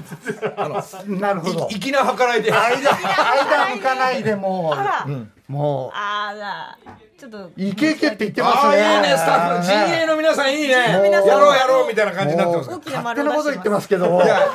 [1.08, 1.68] なるほど。
[1.68, 1.74] い。
[1.74, 2.52] 粋な計らいで。
[2.52, 6.78] 間、間向かないでもあら、う、もあら。
[7.18, 7.38] ちょっと。
[7.38, 8.96] う、イケイケって言ってますああね。
[8.96, 9.16] いいね。
[9.16, 10.72] スタッフ陣営の皆さんいいね。
[10.72, 12.70] やろうやろうみたいな感じになってます。
[12.70, 14.06] もう大きな勝手なこと言ってますけど。
[14.22, 14.48] いや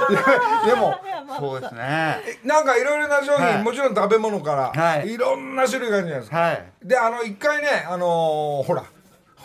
[0.65, 0.95] でも
[1.27, 2.17] まあ、そうですね。
[2.43, 3.63] なんかいろいろな商品、はい。
[3.63, 5.13] もちろん食べ物から、はい。
[5.13, 6.65] い、ろんな種類があるじゃないですか、はい。
[6.83, 8.83] であの一回ねあのーほら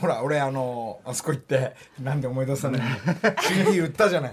[0.01, 2.87] ほら俺あのーあそこ行ってなんで思い出さないの
[3.43, 4.33] ？CD 売ったじゃない。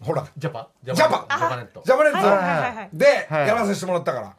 [0.00, 0.26] ほら。
[0.36, 0.68] ジャパ？
[0.82, 1.00] ジャパ？
[1.00, 1.82] ジャパネット。
[1.84, 3.48] ジャパネット、で、はい。
[3.48, 4.34] やらさせてもらったから。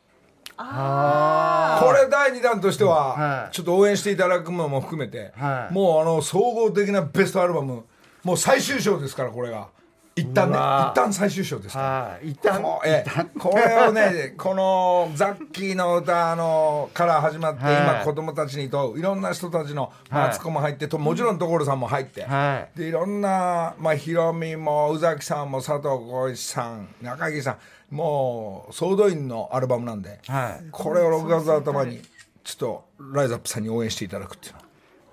[0.58, 3.54] あこれ第2弾としては、はい。
[3.54, 5.74] ちょっと応援していただくのも含めて、はい。
[5.74, 7.84] もうあの総合的なベストアルバム
[8.24, 9.69] もう最終章ですからこれが
[10.15, 11.88] 一旦ね一旦最終章ですから。
[11.88, 12.32] はい。
[12.32, 17.76] 一旦、こうええこれをね このザッキーの歌のから始まって、はい。
[17.76, 20.28] 今子供たちにといろんな人たちのはい。
[20.28, 22.78] マツコも入ってともちろん所さんも入って、はい。
[22.78, 27.52] でいろんな、まあ、ヒロミも宇崎さんも佐藤浩市さん中木さ
[27.91, 30.65] んもう総動員のアルバムなんで、はい。
[30.71, 32.02] これを6月頭に
[32.43, 34.62] ちょっとライズアップさんに応援していただくっていうの。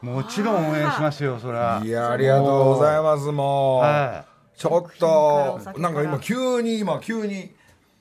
[0.00, 1.82] もちろん応援しますよ、それは。
[1.84, 4.24] いやありがとうございますもう、は
[4.58, 7.54] ちょっとなんか今急に今急に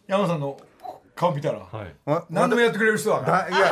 [0.07, 0.59] 山さんの
[1.17, 1.95] 顔見たら、はい。
[2.05, 3.49] わ何でもやってくれる人だから。
[3.49, 3.67] だいや、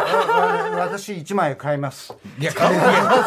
[0.79, 2.12] 私一枚買います。
[2.39, 3.21] いや買うそういう話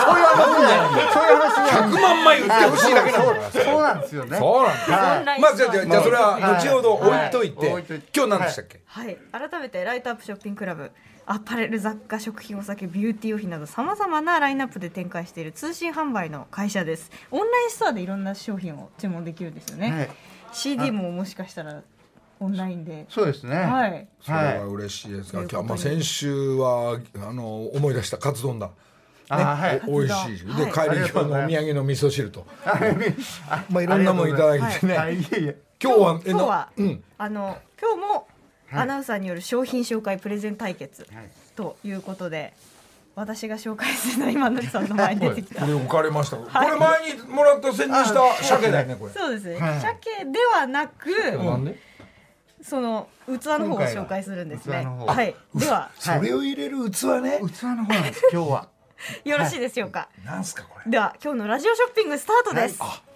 [1.13, 4.37] そういう話なん100万枚売ってほしいだけなんだそうなんですよね。
[4.37, 5.41] そうなんだはい。
[5.41, 6.43] まあじゃあじゃあじゃあそれははい。
[6.43, 7.85] 後ほど置いといて、はい。
[7.87, 10.91] 今日何でしたっけ、はい、改めてライトアップショッピングクラブ。
[11.31, 17.11] アパレル雑貨食品お酒ビューティー用品などさまざまなラインナップで展開している通信販売の会社です。
[17.31, 20.11] オンラインストアでいろんな商品を注文できるんですよね、はい。
[20.53, 21.83] CD ももしかしたら
[22.41, 23.07] オンラインで。
[23.09, 23.57] そうですね。
[23.57, 24.09] はい。
[24.21, 25.33] それは嬉しいです。
[25.33, 28.71] が、はい今日まあ先週はあの思い出したカツ丼だ。
[29.31, 29.83] あはい。
[29.87, 30.39] お美味しい。
[30.39, 30.73] し、ではい。
[30.91, 32.79] 帰り際のお土産の味噌汁と、あ
[33.71, 34.97] まあいろんなもんいただいてね。
[34.97, 35.57] はい、いえいえ。
[35.83, 37.05] 今日はえ今日は、なうん。
[37.19, 38.29] あの今日も
[38.71, 38.83] はい。
[38.83, 41.31] アナウンサーによる商品紹介プレゼン対決はい。
[41.57, 42.53] ということで、
[43.15, 45.63] 私が紹介するのは今のりさんの前に出てきた。
[45.63, 46.37] これ置かれました。
[46.37, 49.13] これ前にもらった煎じした鮭だよねこれ。
[49.13, 49.49] そうです。
[49.49, 49.81] ね、はい。
[49.81, 51.88] 鮭ではなく、なんで？
[52.63, 57.41] その器の方を紹介するんですねははいではそれを入れる器ね。
[57.41, 58.29] 器の方なんです。
[58.33, 58.69] 今日は。
[59.25, 60.91] よろしいでしょうか、なんすかこれ。
[60.91, 63.09] では今日のラジオショッピングスタートです、はい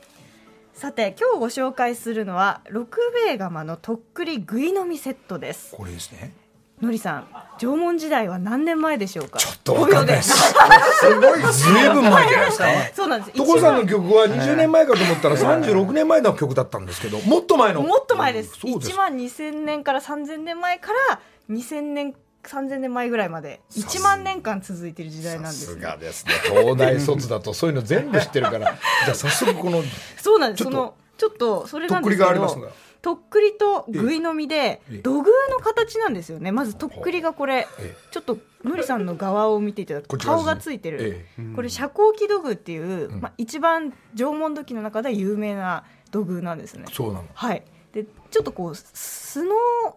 [0.74, 6.34] さて今日ご紹介するのは六兵衛釜のとっくりぐい飲みセットですこれですね。
[6.82, 7.26] のりさん
[7.58, 9.38] 縄文時代は何年前でしょうか？
[9.38, 10.32] ちょっとわかんないです。
[10.54, 12.66] 5秒すごいずいぶん前じゃないですか？
[12.94, 17.82] そうなんです所さんの曲は20年前かと思ったら36年前の曲だったんですけど、もっと前の。
[17.82, 26.32] もっと前ですそうです1万2000年から3000年前から2000年3000年前ぐらいまで1万年間続いている時代なんでさすすねがですね。
[26.44, 28.74] 東大卒だとそういうの全部知ってるから。
[29.06, 29.84] じゃあ早速この
[30.20, 32.91] そうなんですちょっとそのちょっとそれとっくりなんですけどがありますが。
[33.02, 34.98] とっくりとぐいのみでええ。
[34.98, 36.52] 土偶の形なんですよね。
[36.52, 41.26] まずとっくりがこれえちょっとのりさんの側を見ていただくこと顔がついてる。
[41.36, 43.20] えこれ遮光器土偶っていう、うん。
[43.20, 46.84] まあ、一番縄文土器の中で有名な土偶なんですね。
[46.88, 47.24] えそうなの。
[47.34, 47.64] はい。
[47.92, 49.50] でちょっとこうスノ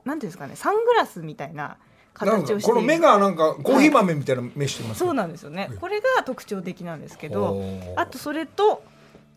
[0.04, 1.78] ーなんていうんですかねサングラスみたいな
[2.14, 5.68] 形をしてこの目がなんかコーヒー豆みたいな目してますそうななんですよね。
[5.70, 7.62] はいこれが特徴的なんですけど
[7.96, 8.84] あとそれと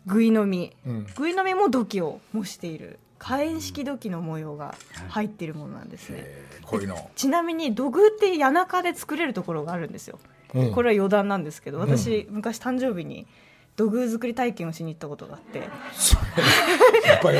[0.05, 0.75] ぐいのみ。
[0.85, 1.07] うん。
[1.15, 4.75] ぐいのみも土器を模している火炎式土器の模様が
[5.09, 5.89] 入っているものなん。
[5.89, 6.85] ですねえーこうい。
[6.85, 10.19] うのちなみに土偶って谷中で作れるところがあるんですよ。
[10.55, 10.71] うん。
[10.71, 11.87] これは余談なんですけどうん。
[11.87, 13.27] 私昔誕生日に
[13.75, 15.59] 土偶作り体験をしに行ったことがあって。
[15.59, 17.39] やっぱり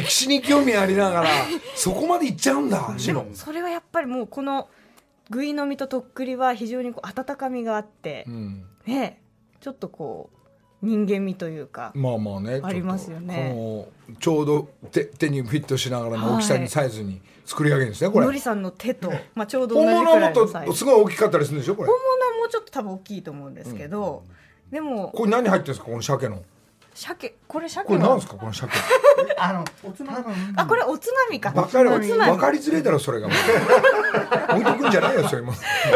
[0.00, 1.30] 歴史に興味ありながら
[1.74, 4.68] そこまで行っちゃうんだシノそれはやっぱりもうこの
[5.28, 8.64] ぐいのみととっくりは非常にこう温かみがあってうん。
[8.86, 9.20] ね
[9.60, 10.39] ちょっとこう
[10.82, 13.52] 人間味というかまあまあねありますよね。
[13.54, 18.26] このちょうど手手にフィットしながらの大きさにはいサイズに作り上げるんですねこれ。
[18.26, 20.72] のりさんの手と、まあ、ちょうど同本じくらいのサイズ。
[20.72, 21.88] とすごい大きかったりするんでしょこれ。
[21.88, 24.22] 本物はもうちょっと多分大きいと思うんですけど、
[24.70, 26.42] でもこれ何入ってるんですかこの鮭の？
[26.94, 28.68] 鮭これ鮭これ何のですかこの鮭？
[29.38, 31.50] あの多分あこれおつまみか。
[31.50, 32.32] 分かるおつまみ。
[32.32, 33.28] 分かりづれえだろそれが
[34.50, 35.52] 置いとくんじゃないよそれも。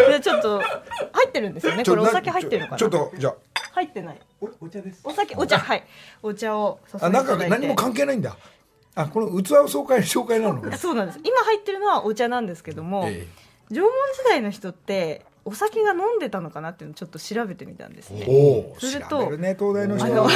[0.08, 1.84] でちょっと入ってるんですよね。
[1.84, 3.34] これお酒入ってるのかなちょちょっとじゃ
[3.74, 4.20] 入ってない。
[4.40, 5.00] おお茶です。
[5.04, 5.84] お酒お茶はい。
[6.22, 8.37] お茶を注いでああなんか何も関係ないんだ。
[8.94, 10.72] あこの器を紹介紹介なの？
[10.72, 11.20] あ そうなんです。
[11.24, 13.26] 今入ってるのはお茶なんですけども、え。
[13.70, 18.24] 縄文時代の人ってお酒が飲んでたのかなっていうのをちょっと調べてみたんですね。
[18.28, 20.28] おおそれと調べるね東大の人あの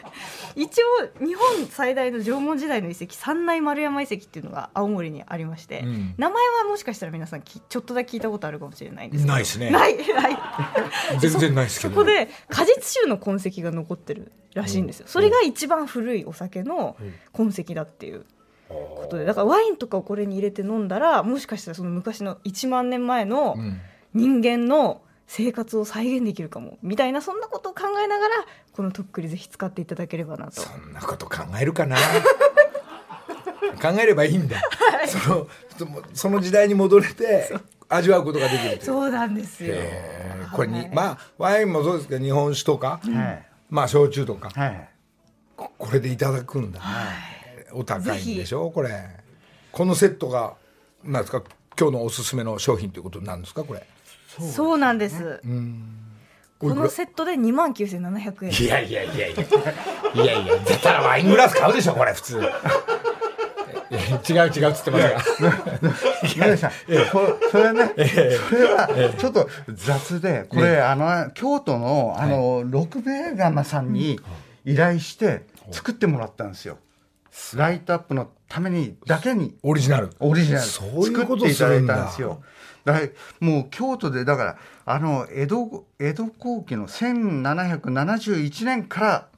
[0.56, 0.80] 一
[1.20, 6.14] 応日本最大の縄文時代の遺跡三内丸山遺跡っていうのが青森にありまして、うん。
[6.16, 9.32] 名前はもしかしたら皆さんきちょっとだけ聞いたことあるかもしれないんですけど。
[9.32, 9.70] ないですね。
[9.70, 10.38] ないない。
[11.20, 15.06] 全然ないですけど そこで果実臭の痕跡が残ってるらしいんですよ。
[15.08, 16.96] それが一番古いお酒の
[17.32, 18.24] 痕跡だっていう
[18.68, 19.24] ことで。
[19.24, 23.80] だからワインとかをこれに入れて飲んだらもしかしたらその昔の1万年前のうん
[24.14, 28.34] 人間の生活を再現できるかもみたいなそんなことを考えながら
[28.72, 30.60] このとっくりぜひ使っていただければなと。
[30.60, 31.96] そんなこと考えるかな？
[33.80, 34.62] 考えればいいんだ、
[35.06, 35.46] その
[35.76, 37.52] そのその時代に戻れて
[37.88, 39.74] 味わうことができるそうなんですよ。
[40.54, 40.90] これに、はい。
[40.94, 43.46] まあワインもそうですけど日本酒とか、はい。
[43.70, 44.88] まあ焼酎とかはい。
[45.56, 46.80] ここれでいただくんだ、
[47.72, 48.70] お高いんでしょ？
[48.70, 48.90] これ。
[49.72, 50.54] このセットが
[51.02, 51.42] なんですか？
[51.78, 53.64] 今日のおすすめの商品ということなんですか？
[53.64, 53.84] これ
[54.40, 55.40] そうなんです。
[56.58, 59.42] このセットで2万9700円いやいやいやいや
[60.14, 62.40] いやいや絶対ワイングラス買うでしょこれ普通。
[63.90, 65.52] え違う違うっつってますが。
[66.34, 66.70] 皆さん、
[67.12, 74.18] こそれね、それはちょっと雑で、これ、あの、京都の、あの、六兵衛釜さんに
[74.64, 76.78] 依頼して作ってもらったんですよ。
[77.54, 80.10] ライトアップのために、だけに、オリジナル。
[80.20, 80.64] オリジナル。
[80.64, 82.42] そういう作ことっていただいたんですよ。
[83.40, 89.28] もう京都でだからあの江戸江戸後期の1771年から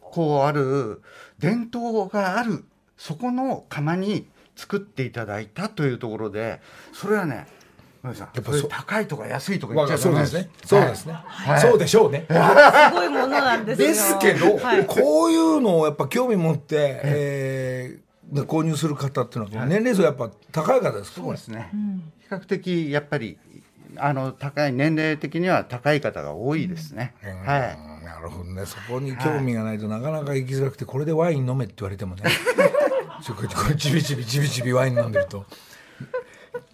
[0.00, 1.02] こうある
[1.38, 2.64] 伝統がある
[2.96, 6.60] そこの窯に作っていただいたというところで
[6.92, 7.46] それはね
[8.04, 10.50] やっぱ高いとか安いとか言わっちゃかそうですね。
[10.66, 11.60] そうですね、はい。
[11.60, 12.34] そうでしょうね、 す
[12.92, 13.08] ごい。
[13.08, 14.86] ものなんですよですけど、 はい。
[14.86, 17.98] こういうのをやっぱ興味持って、え
[18.40, 21.20] 購入する方っていうのは年齢層やっぱ高い方ですか？
[21.20, 21.70] そうですね、
[22.21, 23.38] 比較的やっぱり
[23.96, 27.14] あの高い年齢的には高い方が多いですね、
[27.44, 27.78] はい。
[27.86, 28.66] うんなるほどね。
[28.66, 32.22] そこに興味がないとなかなか行きづらくてこれでワイン飲めって言われてもね。
[33.22, 35.46] ちょこれこれちびちびちびちびワイン飲んでると。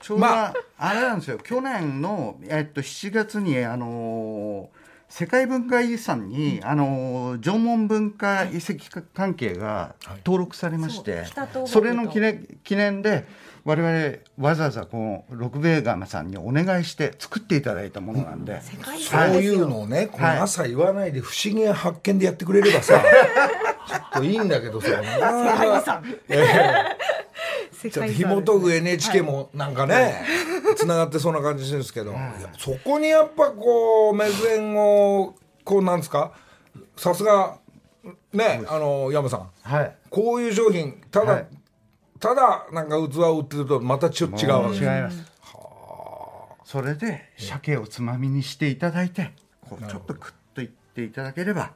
[0.01, 0.55] ちょうど、まあ。
[0.79, 1.39] あれなんですよ。
[1.39, 4.79] 去年の、えっと、7月に、あのー
[5.11, 8.75] 世界文化遺産に、あのー縄文文化遺跡
[9.15, 11.67] 関係が登録されまして、そう北東北と。
[11.67, 13.27] それの記念記念で
[13.69, 20.39] 我々わざわざこの六兵衛釜さんにお願いして作っていただいたものなんで、世界遺そういうのをねこのはい。
[20.39, 22.95] 朝言わないで不思議な発見でやってくれればさ
[23.87, 24.89] ちょっといいんだけどさ。
[27.79, 30.25] ちょっと紐解く NHK もなんかね、
[30.75, 32.15] つながってそうな感じするんですけど、
[32.59, 36.33] そこにやっぱこう目線をこうなんですか？
[36.97, 37.59] さすが
[38.33, 39.51] ねあの山さん。
[39.63, 41.47] はい、こういう商品ただ、はい
[42.21, 45.25] ただなんか器を売ってるとまたちょっと違う違います。
[46.65, 49.33] それで鮭をつまみにしていただいて、
[49.69, 51.73] こうちょっとクッといっていただければ。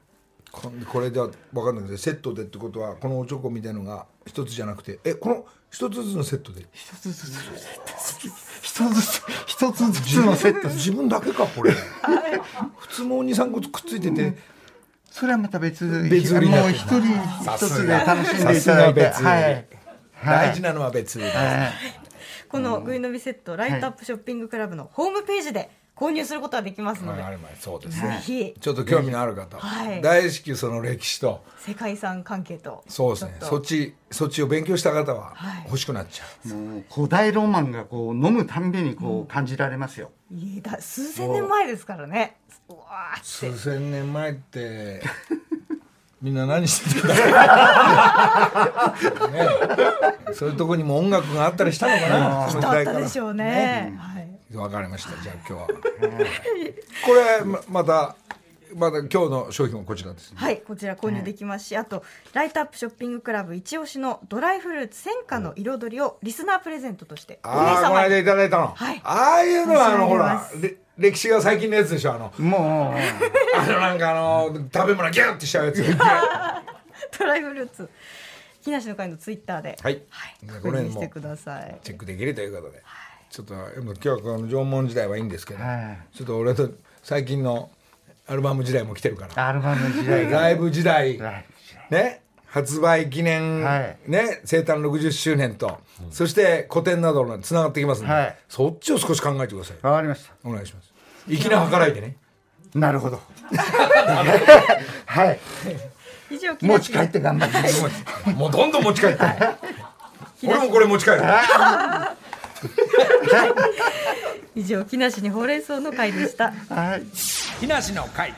[0.50, 6.66] ここれでは分かんないけどセットでってことはこのおちょこみたいのが一つじゃなくてえこの一つずつのセットで？
[6.72, 7.33] 一つずつ
[8.61, 10.68] 一つずつ一つずつのセット。
[10.68, 11.72] 自分だけかこれ。
[12.76, 14.37] 普通も23個くっついてて、
[15.11, 17.00] それはまた別別もう一人
[17.42, 19.07] さ一つで楽しんでいただいて。
[19.09, 19.82] はい
[20.24, 21.72] 大事なのは別です、はい。
[22.48, 28.54] このグイのびセット、ライトアップショッピングクラブのホームページで購入することができますので、あれもそうですぜねひ。
[28.58, 30.02] ちょっと興味のある方、はい。
[30.02, 31.44] 大至急その歴史と。
[31.58, 32.82] 世界遺産関係と。
[32.88, 33.37] そうですね。
[33.40, 35.64] そっちそっちを勉強した方ははい。
[35.66, 40.11] 欲しくなっちゃう、もう古代ロマンがこう飲むたんびにこう感じられますよ。
[40.30, 42.37] いやだ数千年前ですからね。
[42.68, 43.24] うわーって。
[43.24, 45.02] 数千年前って
[46.22, 47.11] みんな何してたん
[49.18, 49.48] だね
[50.35, 52.48] そういうとこにも音楽があったりしたのかな。
[52.48, 52.98] その時だっ代から。
[52.98, 53.94] たでしょうね。
[53.98, 54.56] はい。
[54.56, 55.20] わかりました。
[55.22, 55.66] じゃあ今日は。
[55.66, 55.74] こ
[57.14, 58.14] れままた
[58.74, 60.30] また今日の商品はこちらです。
[60.30, 69.00] ねはい、こちら購入できますし、あとライトアップショッピングクラブ一押しのドライフルーツ戦果の彩りをリスナープレゼントとして5名ああこの間いただいたの、はい。
[69.04, 70.48] ああいうのはあのほら
[70.98, 72.33] 歴史が最近のやつでしょあの。
[72.38, 72.94] も
[73.57, 75.83] あのなんかあの食べ物ギュッてしちゃうやつ。
[77.18, 77.88] ドライフルーツ。
[78.62, 80.02] 木梨の会のツイッターで、はい。
[80.09, 81.78] はい、こ確れも認してください。
[81.83, 82.83] チェックできるということで、
[83.31, 86.16] ちょっとでも今日はこの縄文時代はいいんですけど、はい。
[86.16, 86.70] ちょっと俺と
[87.02, 87.70] 最近の
[88.28, 89.44] アルバム時代も来てるから。
[89.44, 90.40] うアルバム時代が。
[90.40, 91.18] ライブ時代。
[91.18, 91.44] はい
[91.90, 100.32] ね発売記念、はいね生誕60周年と、そして古典などのつながってきますんで、はいそっちを少し考えてくださいわかりました。
[100.44, 100.92] お願いします
[101.26, 102.16] 粋な計らいでね
[102.74, 103.20] なるほど。
[105.06, 105.38] はい。
[106.30, 107.84] 以上木持梨ち帰って頑張ります。
[108.36, 109.18] もうどんどん持ち帰って、
[110.46, 111.22] 俺もこれ持ち帰る
[114.54, 116.52] 以上木梨にほうれん草の会でした。
[116.68, 117.02] はい。
[117.60, 118.34] 木梨の会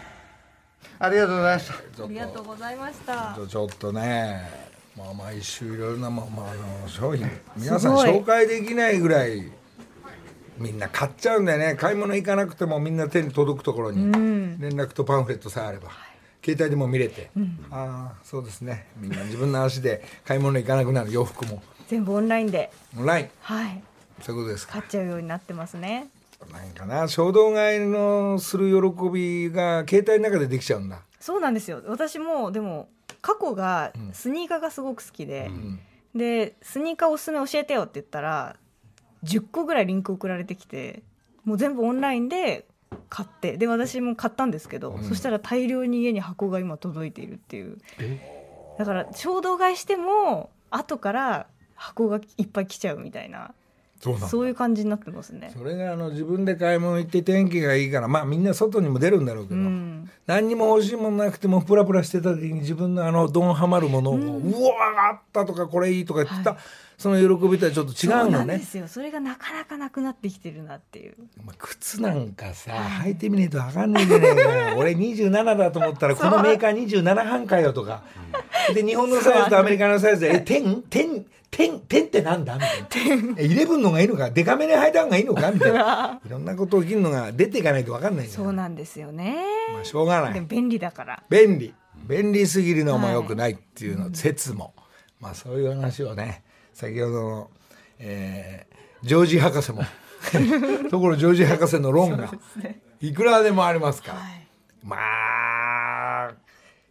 [1.05, 2.05] ありがとうございました。
[2.05, 3.39] ありがとうございました。
[3.49, 4.51] ちょっとね
[4.97, 9.51] まあ毎週いろいろな、まあまあ、あの商品皆さん紹介できないぐらい
[10.57, 11.75] みんな買っちゃうんだよね。
[11.75, 15.91] 買い物行かなくてもみんな手に届くところに連絡とパンフレットさえあれば、
[16.45, 17.31] 携帯でも見れて、
[17.73, 18.87] ああそうですね。
[18.97, 21.61] みんな自分の足で買い物行かなくなる洋服も。
[21.89, 23.31] 全部オンラインで、オンライン。
[23.41, 23.83] はい、
[24.23, 24.75] そういうことですか。
[24.75, 26.07] 買っちゃうようになってますね。
[26.59, 27.09] なんかな。
[27.09, 31.01] 衝動買いのする喜びが携帯の中でできちゃうんだ。
[31.21, 31.83] そうなんですよ。
[31.87, 32.89] 私もでも
[33.21, 35.51] 過去がスニーカーがすごく好きで、
[36.15, 38.57] でスニーカーおすすめ教えてよって言ったら
[39.25, 41.03] 10個ぐらいリンク送られてきて、
[41.45, 42.67] もう全部オンラインで
[43.09, 47.79] 買って、で私も買ったんですけど、そしたら大量に家に箱が今届いているっていう。
[48.79, 53.55] だから衝動買いしても後から箱がいっぱい来ちゃうみたいな、
[54.05, 55.51] そうそういう感じになってますね。
[55.57, 66.59] それがあの自分で買い物行って天気がいいからまあみんな外にも出るんだろうけど、うん、何にも欲しいものなくてもプラプラしてた時に自分のあのドンハマるものを、うわあったとかこれいいとか言った、
[66.99, 68.57] その喜びとはちょっと違そうのね。
[68.57, 68.87] んですよ。
[68.89, 71.15] それがなかなかなくなってきてるなっていう。
[71.45, 72.73] まあ靴なんかさ
[73.05, 74.77] 履いてみねえと分かんないじゃねえかよ。
[74.79, 78.03] 俺27だと思ったらこのメーカー27半かよとか。
[78.75, 84.31] で日本のサイズとアメリカのサイズで「え点点点点ってなんだ?」みたいな「え11のがいいのか？
[84.31, 86.21] デカめに履いた方がいいのか?」みたいな。
[86.25, 89.37] いろんなこと起きるのが出ていかないと分かんないそうなんですよね。
[89.75, 90.41] まあしょうがない。
[90.43, 91.23] 便利だから。
[91.29, 91.75] 便利。
[92.09, 94.75] 便利すぎるのも良くないっていうの、説も。
[95.21, 96.44] まあそういう話をね
[96.75, 97.51] 先ほどの、
[97.99, 98.75] えー
[99.07, 99.83] ジョージ博士も
[100.91, 102.31] ところジョージ博士の論が
[103.03, 104.47] いくらでもありますから、はい。
[104.83, 104.97] ま
[106.29, 106.33] あ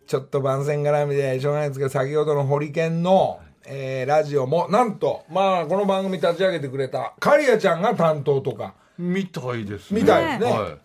[0.06, 8.76] ちょっと番宣絡みでしょうがないですけど先ほどのホリケンの、えーラジオもなんとまあこの番組立ち上げてくれたカリアちゃんが担当とか。
[9.00, 10.02] みたいですね。
[10.02, 10.60] みたいですね。
[10.60, 10.78] は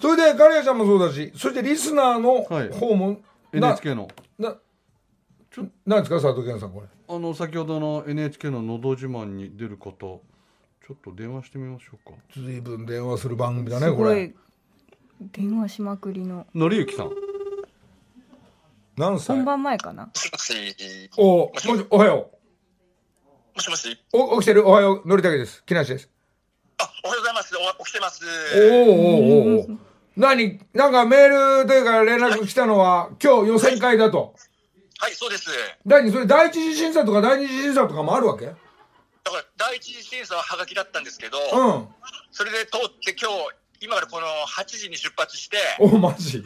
[0.00, 2.68] それでカリアちゃんもそうだしそしてリスナーのはい。
[2.70, 3.18] 方も、
[3.52, 4.02] い、な NHK の。
[4.02, 4.08] な、
[5.56, 6.86] ちょ、なんですか佐藤健さんこれ？
[7.08, 14.34] あの先ほどの NHK の「のど自慢」に出る方ちょっと電話してみましょうか随分電話する番組だねすごこれい。
[15.32, 16.46] 電話しまくりの。
[16.54, 17.10] のりゆきさん
[18.98, 19.34] 何歳？
[19.36, 20.04] 本番前かな？
[20.04, 21.10] もしもし。
[21.16, 22.30] おもしおはよ
[23.54, 23.90] もしもし。
[24.12, 24.68] うお起きてる？
[24.68, 26.10] おはようのりたけです木梨です
[26.76, 27.54] あ、おはようございます。
[27.56, 28.22] お起きてます。
[28.54, 29.76] おーおーおーおー
[30.18, 34.34] 何なんかメールというか連絡来たのは今日予選会だと
[34.98, 35.50] はい、そうです。
[35.84, 38.46] 何それ第一次審査とか第二次審査とかもあるわけ？
[38.46, 38.58] だか
[39.36, 41.88] ら第一次審査はハガキだったんですけど、うん。
[42.30, 46.44] それで通って今日、今からこの8時に出発して、おマジ？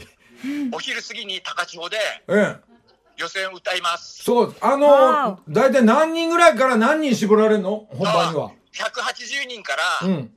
[0.72, 1.96] お昼過ぎに高千穂で
[2.28, 2.70] ええ。
[3.18, 4.24] 予選歌います。
[4.24, 5.52] そうあわのお。
[5.52, 7.86] 大体何人ぐらいから何人絞られるの？
[7.90, 8.50] 本番には。
[8.72, 10.30] 180人かうらん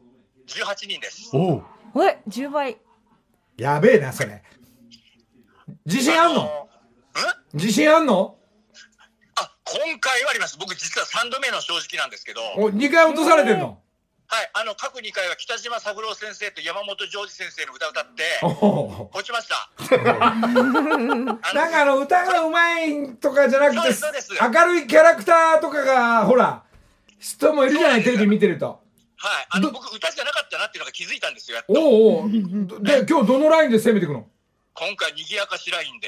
[0.48, 1.30] 18人です。
[1.34, 1.64] おう。
[1.96, 2.78] おい、10倍。
[3.58, 4.44] やべえなそれ。
[5.86, 6.42] 自信あんの？
[6.44, 6.50] のん
[7.54, 8.38] 自信あんの？
[9.36, 10.58] あ、今回はあります。
[10.58, 13.80] 僕実は3度目の正直なんですけど、お2回落とされてんの？
[14.28, 18.24] はい、はい、あの、各2回は北島三郎先生と山本譲二先生の歌を歌って、
[19.14, 19.70] 落ちました。
[21.54, 23.80] なんかあの歌がうまいとかじゃなくて
[24.42, 26.64] 明るいキャラクターとかがほら
[27.20, 28.82] 人もいるじゃないテレビ見てると。
[29.18, 31.74] はい、あの、僕、歌じゃなかったなっていうのが気づいたんですよ、やっと。
[31.74, 32.30] おうおう。
[32.84, 34.28] で今日どのラインで攻めていくの？
[34.76, 36.08] 今回、賑やかしラインで、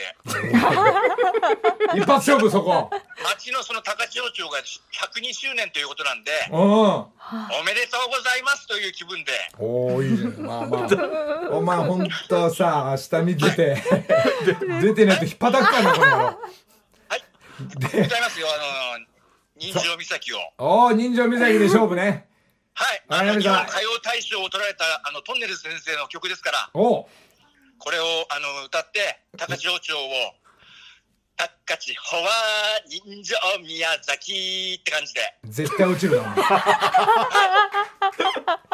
[1.93, 2.89] 一発勝負そこ。
[3.23, 6.57] 町のその高千穂町が102周年ということなんで、うん。
[6.57, 7.09] お
[7.63, 11.49] めでとうございますという気分で、おおいいじゃんまあまあ。
[11.51, 13.83] お前ほんとさ明日見てて
[14.81, 16.25] 出てないと引っ叩くからなこの野郎。
[16.25, 16.33] は
[17.17, 17.23] い、
[17.77, 19.05] 歌いますよ、あの、
[19.57, 20.37] 人情岬を。
[20.57, 22.27] おお人情岬で勝負ね。
[22.73, 27.05] はい、あの、日本歌謡大賞を取られた、あの、トンネルズ先生の曲ですから、おう
[27.77, 29.97] これを、あの、歌って、高千穂町を、
[31.37, 32.29] 高千穂は
[32.87, 36.35] 人情宮崎って感じで、絶対落ちるな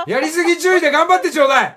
[0.06, 1.66] やりすぎ注意で頑張ってちょうだい。
[1.66, 1.76] や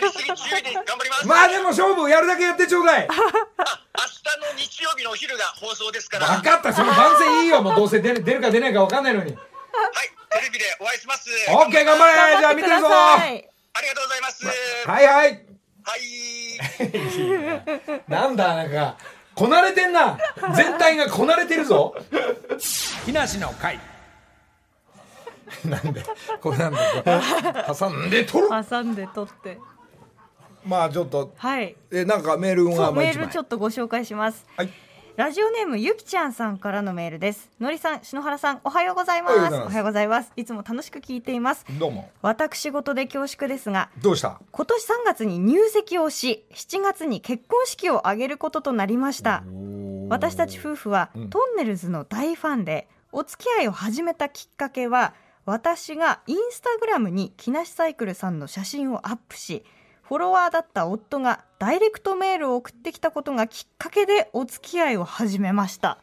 [0.00, 1.26] りすぎ注意で頑張ります。
[1.26, 3.08] まあでも勝負やるだけやってちょうだい。
[3.08, 3.22] あ明日
[4.52, 9.32] の日曜日のお昼が放送ですから、分かったその番宣いいよもうどうせ出る出るか出ないか分かんないのに。
[9.32, 9.40] はい、
[10.30, 11.30] テレビでお会いします。
[11.50, 12.86] オッケー頑張れじゃあ見てるぞ。
[12.90, 13.16] あ
[13.80, 14.44] りがとうございます。
[14.86, 15.51] はいはい
[15.84, 16.02] はい。
[18.08, 18.28] な。
[18.28, 18.96] んだなんか
[19.34, 20.18] こなれてんな。
[20.54, 21.94] 全体がこなれてるぞ。
[23.04, 23.78] 木梨の会。
[25.64, 26.02] なんで
[26.40, 26.78] これなんで
[27.78, 29.58] 挟んで取る挟んで取って。
[30.64, 31.32] まあちょっと。
[31.36, 31.76] はい。
[31.90, 34.46] えなんかメールがメールちょっとご紹介します。
[34.56, 34.70] はい
[35.16, 37.50] ラジオネームゆきちゃんさんからのメールです。
[37.60, 39.54] のりさん篠原さんおはようございます。
[39.56, 40.32] おはようございます。
[40.36, 41.66] いつも楽しく聞いています。
[41.78, 42.10] どうも。
[42.22, 44.40] 私事で恐縮ですがどうした？
[44.50, 49.44] 今年3月に入籍をし7月に結婚式を挙げることとなりました。
[50.08, 51.28] 私たち夫婦は、うん。
[51.28, 55.12] トンネルズの大ファンでお付き合いを始めたきっかけは
[55.44, 59.62] 私がインスタグラムに木梨サイクルさんの写真をアップし
[60.02, 65.98] フォロワーだった夫がダイレクトメールを送ってきたことがきっかけでお付き合いを始めました。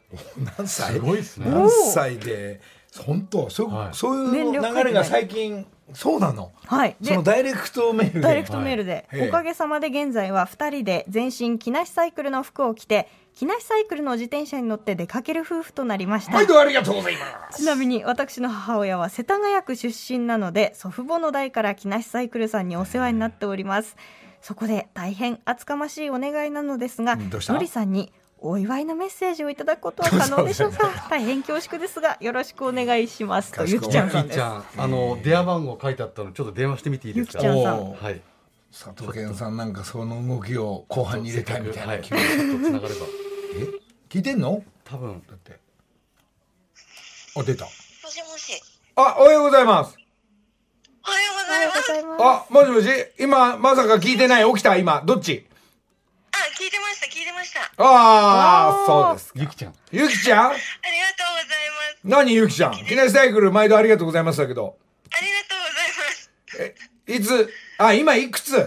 [0.57, 0.93] 何歳？
[0.93, 1.49] すごいですね。
[1.49, 2.61] 何歳で？
[2.97, 3.93] 本当そ,、はい。
[3.93, 6.51] そういう流れが最近そうなの？
[6.65, 6.95] はい。
[7.01, 8.21] そのダイレクトメールで？
[8.21, 9.29] ダイレクトメールで、はい。
[9.29, 16.33] おかげさまで現在は2人で全身木梨サイクルの服を着て木梨サイクルの自転車に乗って出かける夫婦となりました。
[16.33, 17.63] 毎度ありがとうございます。
[17.63, 23.95] ちなみに私の母親は世田谷区出身なので祖父母の代から木梨サイクルさんにお世話になっております。
[24.41, 31.07] そこで大変厚かましいお願いなのですがのりさんにお祝いのメッセージをいただくことは可能でしょうか？
[31.09, 33.53] 大変恐縮ですがよろしくお願いします。
[33.65, 34.39] ゆきちゃんさんです。
[34.39, 37.43] ゆきちゃんあの電話番号書いてあったのちょっと電話してみていいですか？
[37.43, 37.81] ゆきちゃんさん。
[37.81, 38.21] おーはい。
[38.71, 43.05] 佐藤健さんなんかその動きを後半に入れたいみたいなはい気ちょっとつながれば。
[43.55, 43.79] え？
[44.09, 44.63] 聞いてんの？
[44.85, 45.21] 多分。
[45.27, 45.59] だって。
[47.35, 47.65] あ出た。
[47.65, 48.61] もしもし。
[48.95, 49.97] あおはようございます。
[51.05, 52.23] おはようございます。
[52.23, 52.87] あもしもし。
[53.19, 54.45] 今まさか聞いてない。
[54.47, 54.77] 起きた？
[54.77, 55.01] 今。
[55.05, 55.45] どっち？
[55.48, 55.48] あ、
[56.57, 57.61] 聞いてました、聞いてました。
[57.61, 59.75] あああそうですゆきちゃん。
[59.91, 60.51] ゆきちゃん？
[60.51, 61.99] りがとうございます。
[62.03, 62.73] 何ゆきちゃん？
[62.73, 64.77] 木梨サイクル毎度ありがとうございましたけど。
[65.11, 66.31] ありがとうございます。
[67.07, 67.49] えいつ？
[67.77, 68.57] あ今いくつ？
[68.57, 68.63] あ、あ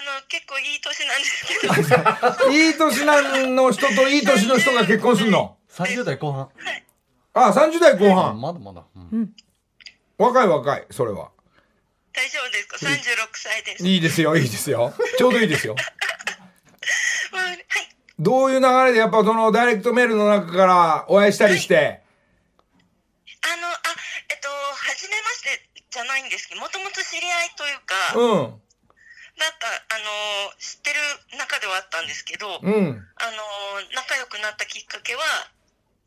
[0.00, 2.50] の、結構いい年なんですけど。
[2.52, 6.48] いい年なんの人といい年の人が結婚するの？30代後半。
[7.34, 8.40] あ30代後半。
[8.40, 9.34] まだまだ、うん。
[10.16, 11.30] 若い若いそれは
[12.18, 13.86] 大丈夫ですか ?36 歳です。
[13.86, 14.36] いいですよ。
[14.36, 14.92] いいですよ。
[15.18, 15.76] ちょうどいいですよ。
[17.32, 17.62] うんはい。
[18.18, 22.02] どういう流れでやっぱそのダイレクトメールの中からお会いしたりして、
[23.40, 23.78] あの、あ、
[24.30, 28.62] えっと、はじめましてじゃないんですけど、もともと知り合いというか、うん。
[29.38, 30.98] なんか、あの、知ってる
[31.38, 33.06] 中ではあったんですけど、うん。
[33.14, 33.38] あの、
[33.94, 35.22] 仲良くなったきっかけは、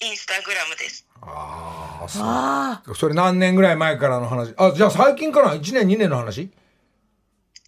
[0.02, 1.08] インスタグラムです。
[1.22, 2.24] ああそう。
[2.26, 4.54] あそれ何年ぐらい前からの話？
[4.58, 6.50] あじゃあ最近かな？1年2年の話？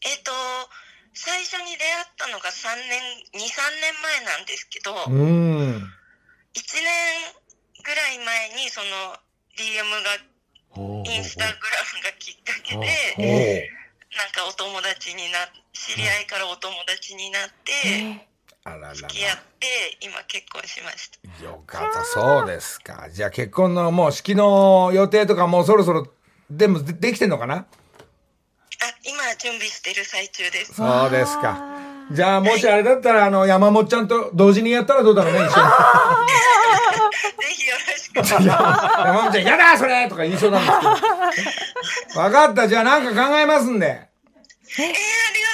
[0.05, 0.31] えっと、
[1.13, 2.99] 最初に出会ったのが3年、
[3.31, 5.79] 2、3年前なんですけど、うーん。
[5.79, 6.93] 1年
[7.83, 9.17] ぐらい前にその
[9.57, 10.17] DM が
[11.05, 15.39] インスタグラムがきっかけおでおなんかお友達にな
[15.73, 17.71] 知り合いからお友達になっーて
[18.19, 18.27] え
[18.65, 18.95] あららら。
[18.95, 19.67] 付き合って
[20.01, 21.43] 今結婚しました。
[21.43, 23.07] よかったそうですか。
[23.11, 26.07] じゃあ結婚のもう式の予定とかもうそろそろ
[26.49, 27.55] でもでできてんのかな？
[27.55, 27.65] あ
[29.03, 30.71] 今準備してる最中です。
[30.71, 31.61] ぜそうですか。
[32.11, 35.51] じゃあもしあれだったらあの山本ちゃんと同時にやったらどうだろうね一緒に。
[37.53, 38.43] ひよろしく。
[38.45, 40.85] 山本ちゃん「やだそれ!」とか言いそうなんですけ
[42.15, 42.21] ど。
[42.23, 42.67] 分かった。
[42.67, 43.87] じゃあなんか考えますんで。
[43.87, 44.95] えー、ありが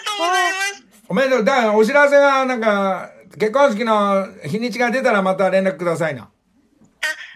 [0.06, 6.28] とうございますおめでとうだからお知らせがなんか結婚式の日にちが出たらまた連絡くださいなあ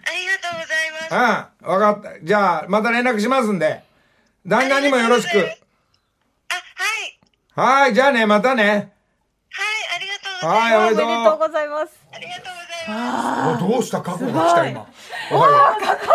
[0.05, 1.63] ありがとうございます。
[1.63, 2.19] うん、わかった。
[2.25, 3.83] じゃあ、また連絡しますんで。
[4.45, 5.37] 旦那にもよろしく。
[5.39, 5.47] あ、は
[7.85, 7.85] い。
[7.85, 8.63] はい、じゃあね、またね。
[8.63, 8.81] はい、
[9.95, 10.59] ありがとうございます。
[10.59, 11.37] はい、おめでとう。
[11.39, 11.93] ございます。
[12.13, 13.63] ありがとうございます。
[13.63, 14.01] おどうした？
[14.01, 14.85] 過去が来た今。
[15.31, 16.07] おはよたまたまこ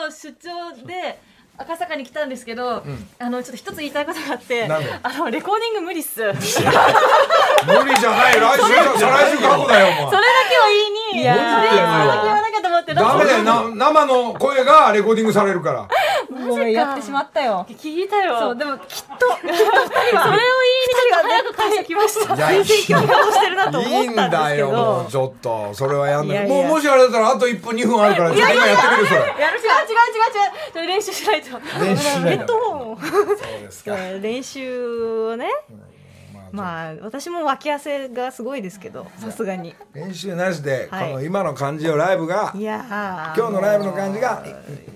[0.00, 1.20] の後出張で
[1.58, 2.82] 赤坂に来たんですけど、
[3.18, 6.34] あのちょっと一つ言いたいことがあってあのレコーディング無理っすそれだ
[7.66, 8.34] けう無理じゃない。
[8.34, 10.20] 来週だ、再来週過去だよ、お前。
[10.56, 15.88] は言いにいやそれだけ言わなきゃと思ってダメだよ、な、生の声がレコーディングされるから。
[16.36, 17.66] もうやってしまったよ。
[17.68, 18.38] 聞いたよ。
[18.38, 22.36] そう、でもきっと、それを言いにちょっと早く会社来ました。
[22.36, 25.10] 全然興味をしてるなと思いいんったんですけだよ、もどう。
[25.10, 25.74] ちょっと。
[25.74, 26.48] それはやんない。
[26.48, 29.20] もう、もしあれだったら、あと1分、2分あるから、ちょっと今やってみる、それ。
[29.20, 30.26] やる違う違う違う。
[30.26, 31.58] 違うそれ練習しないと。
[31.80, 33.26] 練習しないヘッドホンそう
[33.62, 33.96] ですか。
[34.20, 35.48] 練習をね、
[36.56, 39.74] まあ私も脇汗がすごいですけどさすがに。
[39.92, 41.12] 練習なしで、こはい。
[41.12, 43.38] の今の感じをライブが、いやー。
[43.38, 44.42] 今日のライブの感じが、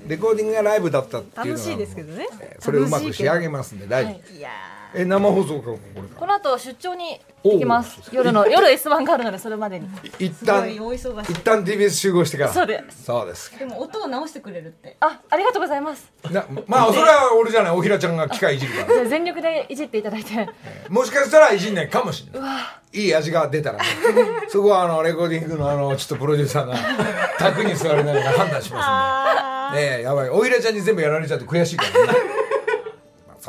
[0.07, 2.27] レコーディングがライブだったっていうのが楽しいですけどね。
[2.59, 4.41] それをうまく仕上げますんで大丈夫、い。
[4.41, 4.51] や
[4.95, 7.99] え生放送かこれかこの後出張に行きます。
[8.13, 9.89] 夜の夜 S1 があるのでそれまでに。
[10.19, 12.53] 一旦い大忙し一旦 TBS 集合してから。
[12.53, 13.05] そうです。
[13.05, 13.59] そうです。
[13.59, 14.97] でも音を直してくれるって。
[15.01, 16.13] あありがとうございます。
[16.31, 17.73] なまあそれは俺じゃない。
[17.73, 19.07] おひらちゃんが機械いじるから。
[19.07, 20.49] 全力でいじっていただいて。
[20.89, 22.61] もしかしたらいじんないかもしれな
[22.93, 23.01] い。
[23.05, 23.85] いい味が出たらね。
[24.49, 26.75] そこはあのレコーディングのあのちょっとプロデューサーが
[27.39, 29.81] 卓に座りながら判断しますんで。
[29.81, 30.29] ねえやばい。
[30.29, 31.97] おひらちゃんに全部やられちゃって悔しいからね。
[32.07, 32.50] まあ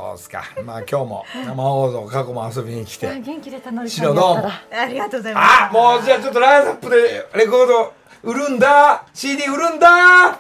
[0.01, 0.43] そうっすか。
[0.65, 3.19] まあ今日も生放送過去も遊びに来て。
[3.19, 4.41] 元気出たのりちゃ白どうも。
[4.41, 5.63] んやったらありがとうございます。
[5.63, 7.93] あもうじゃあちょっとラインナップでレコード
[8.23, 9.05] 売るんだ。
[9.13, 10.39] CD 売るんだ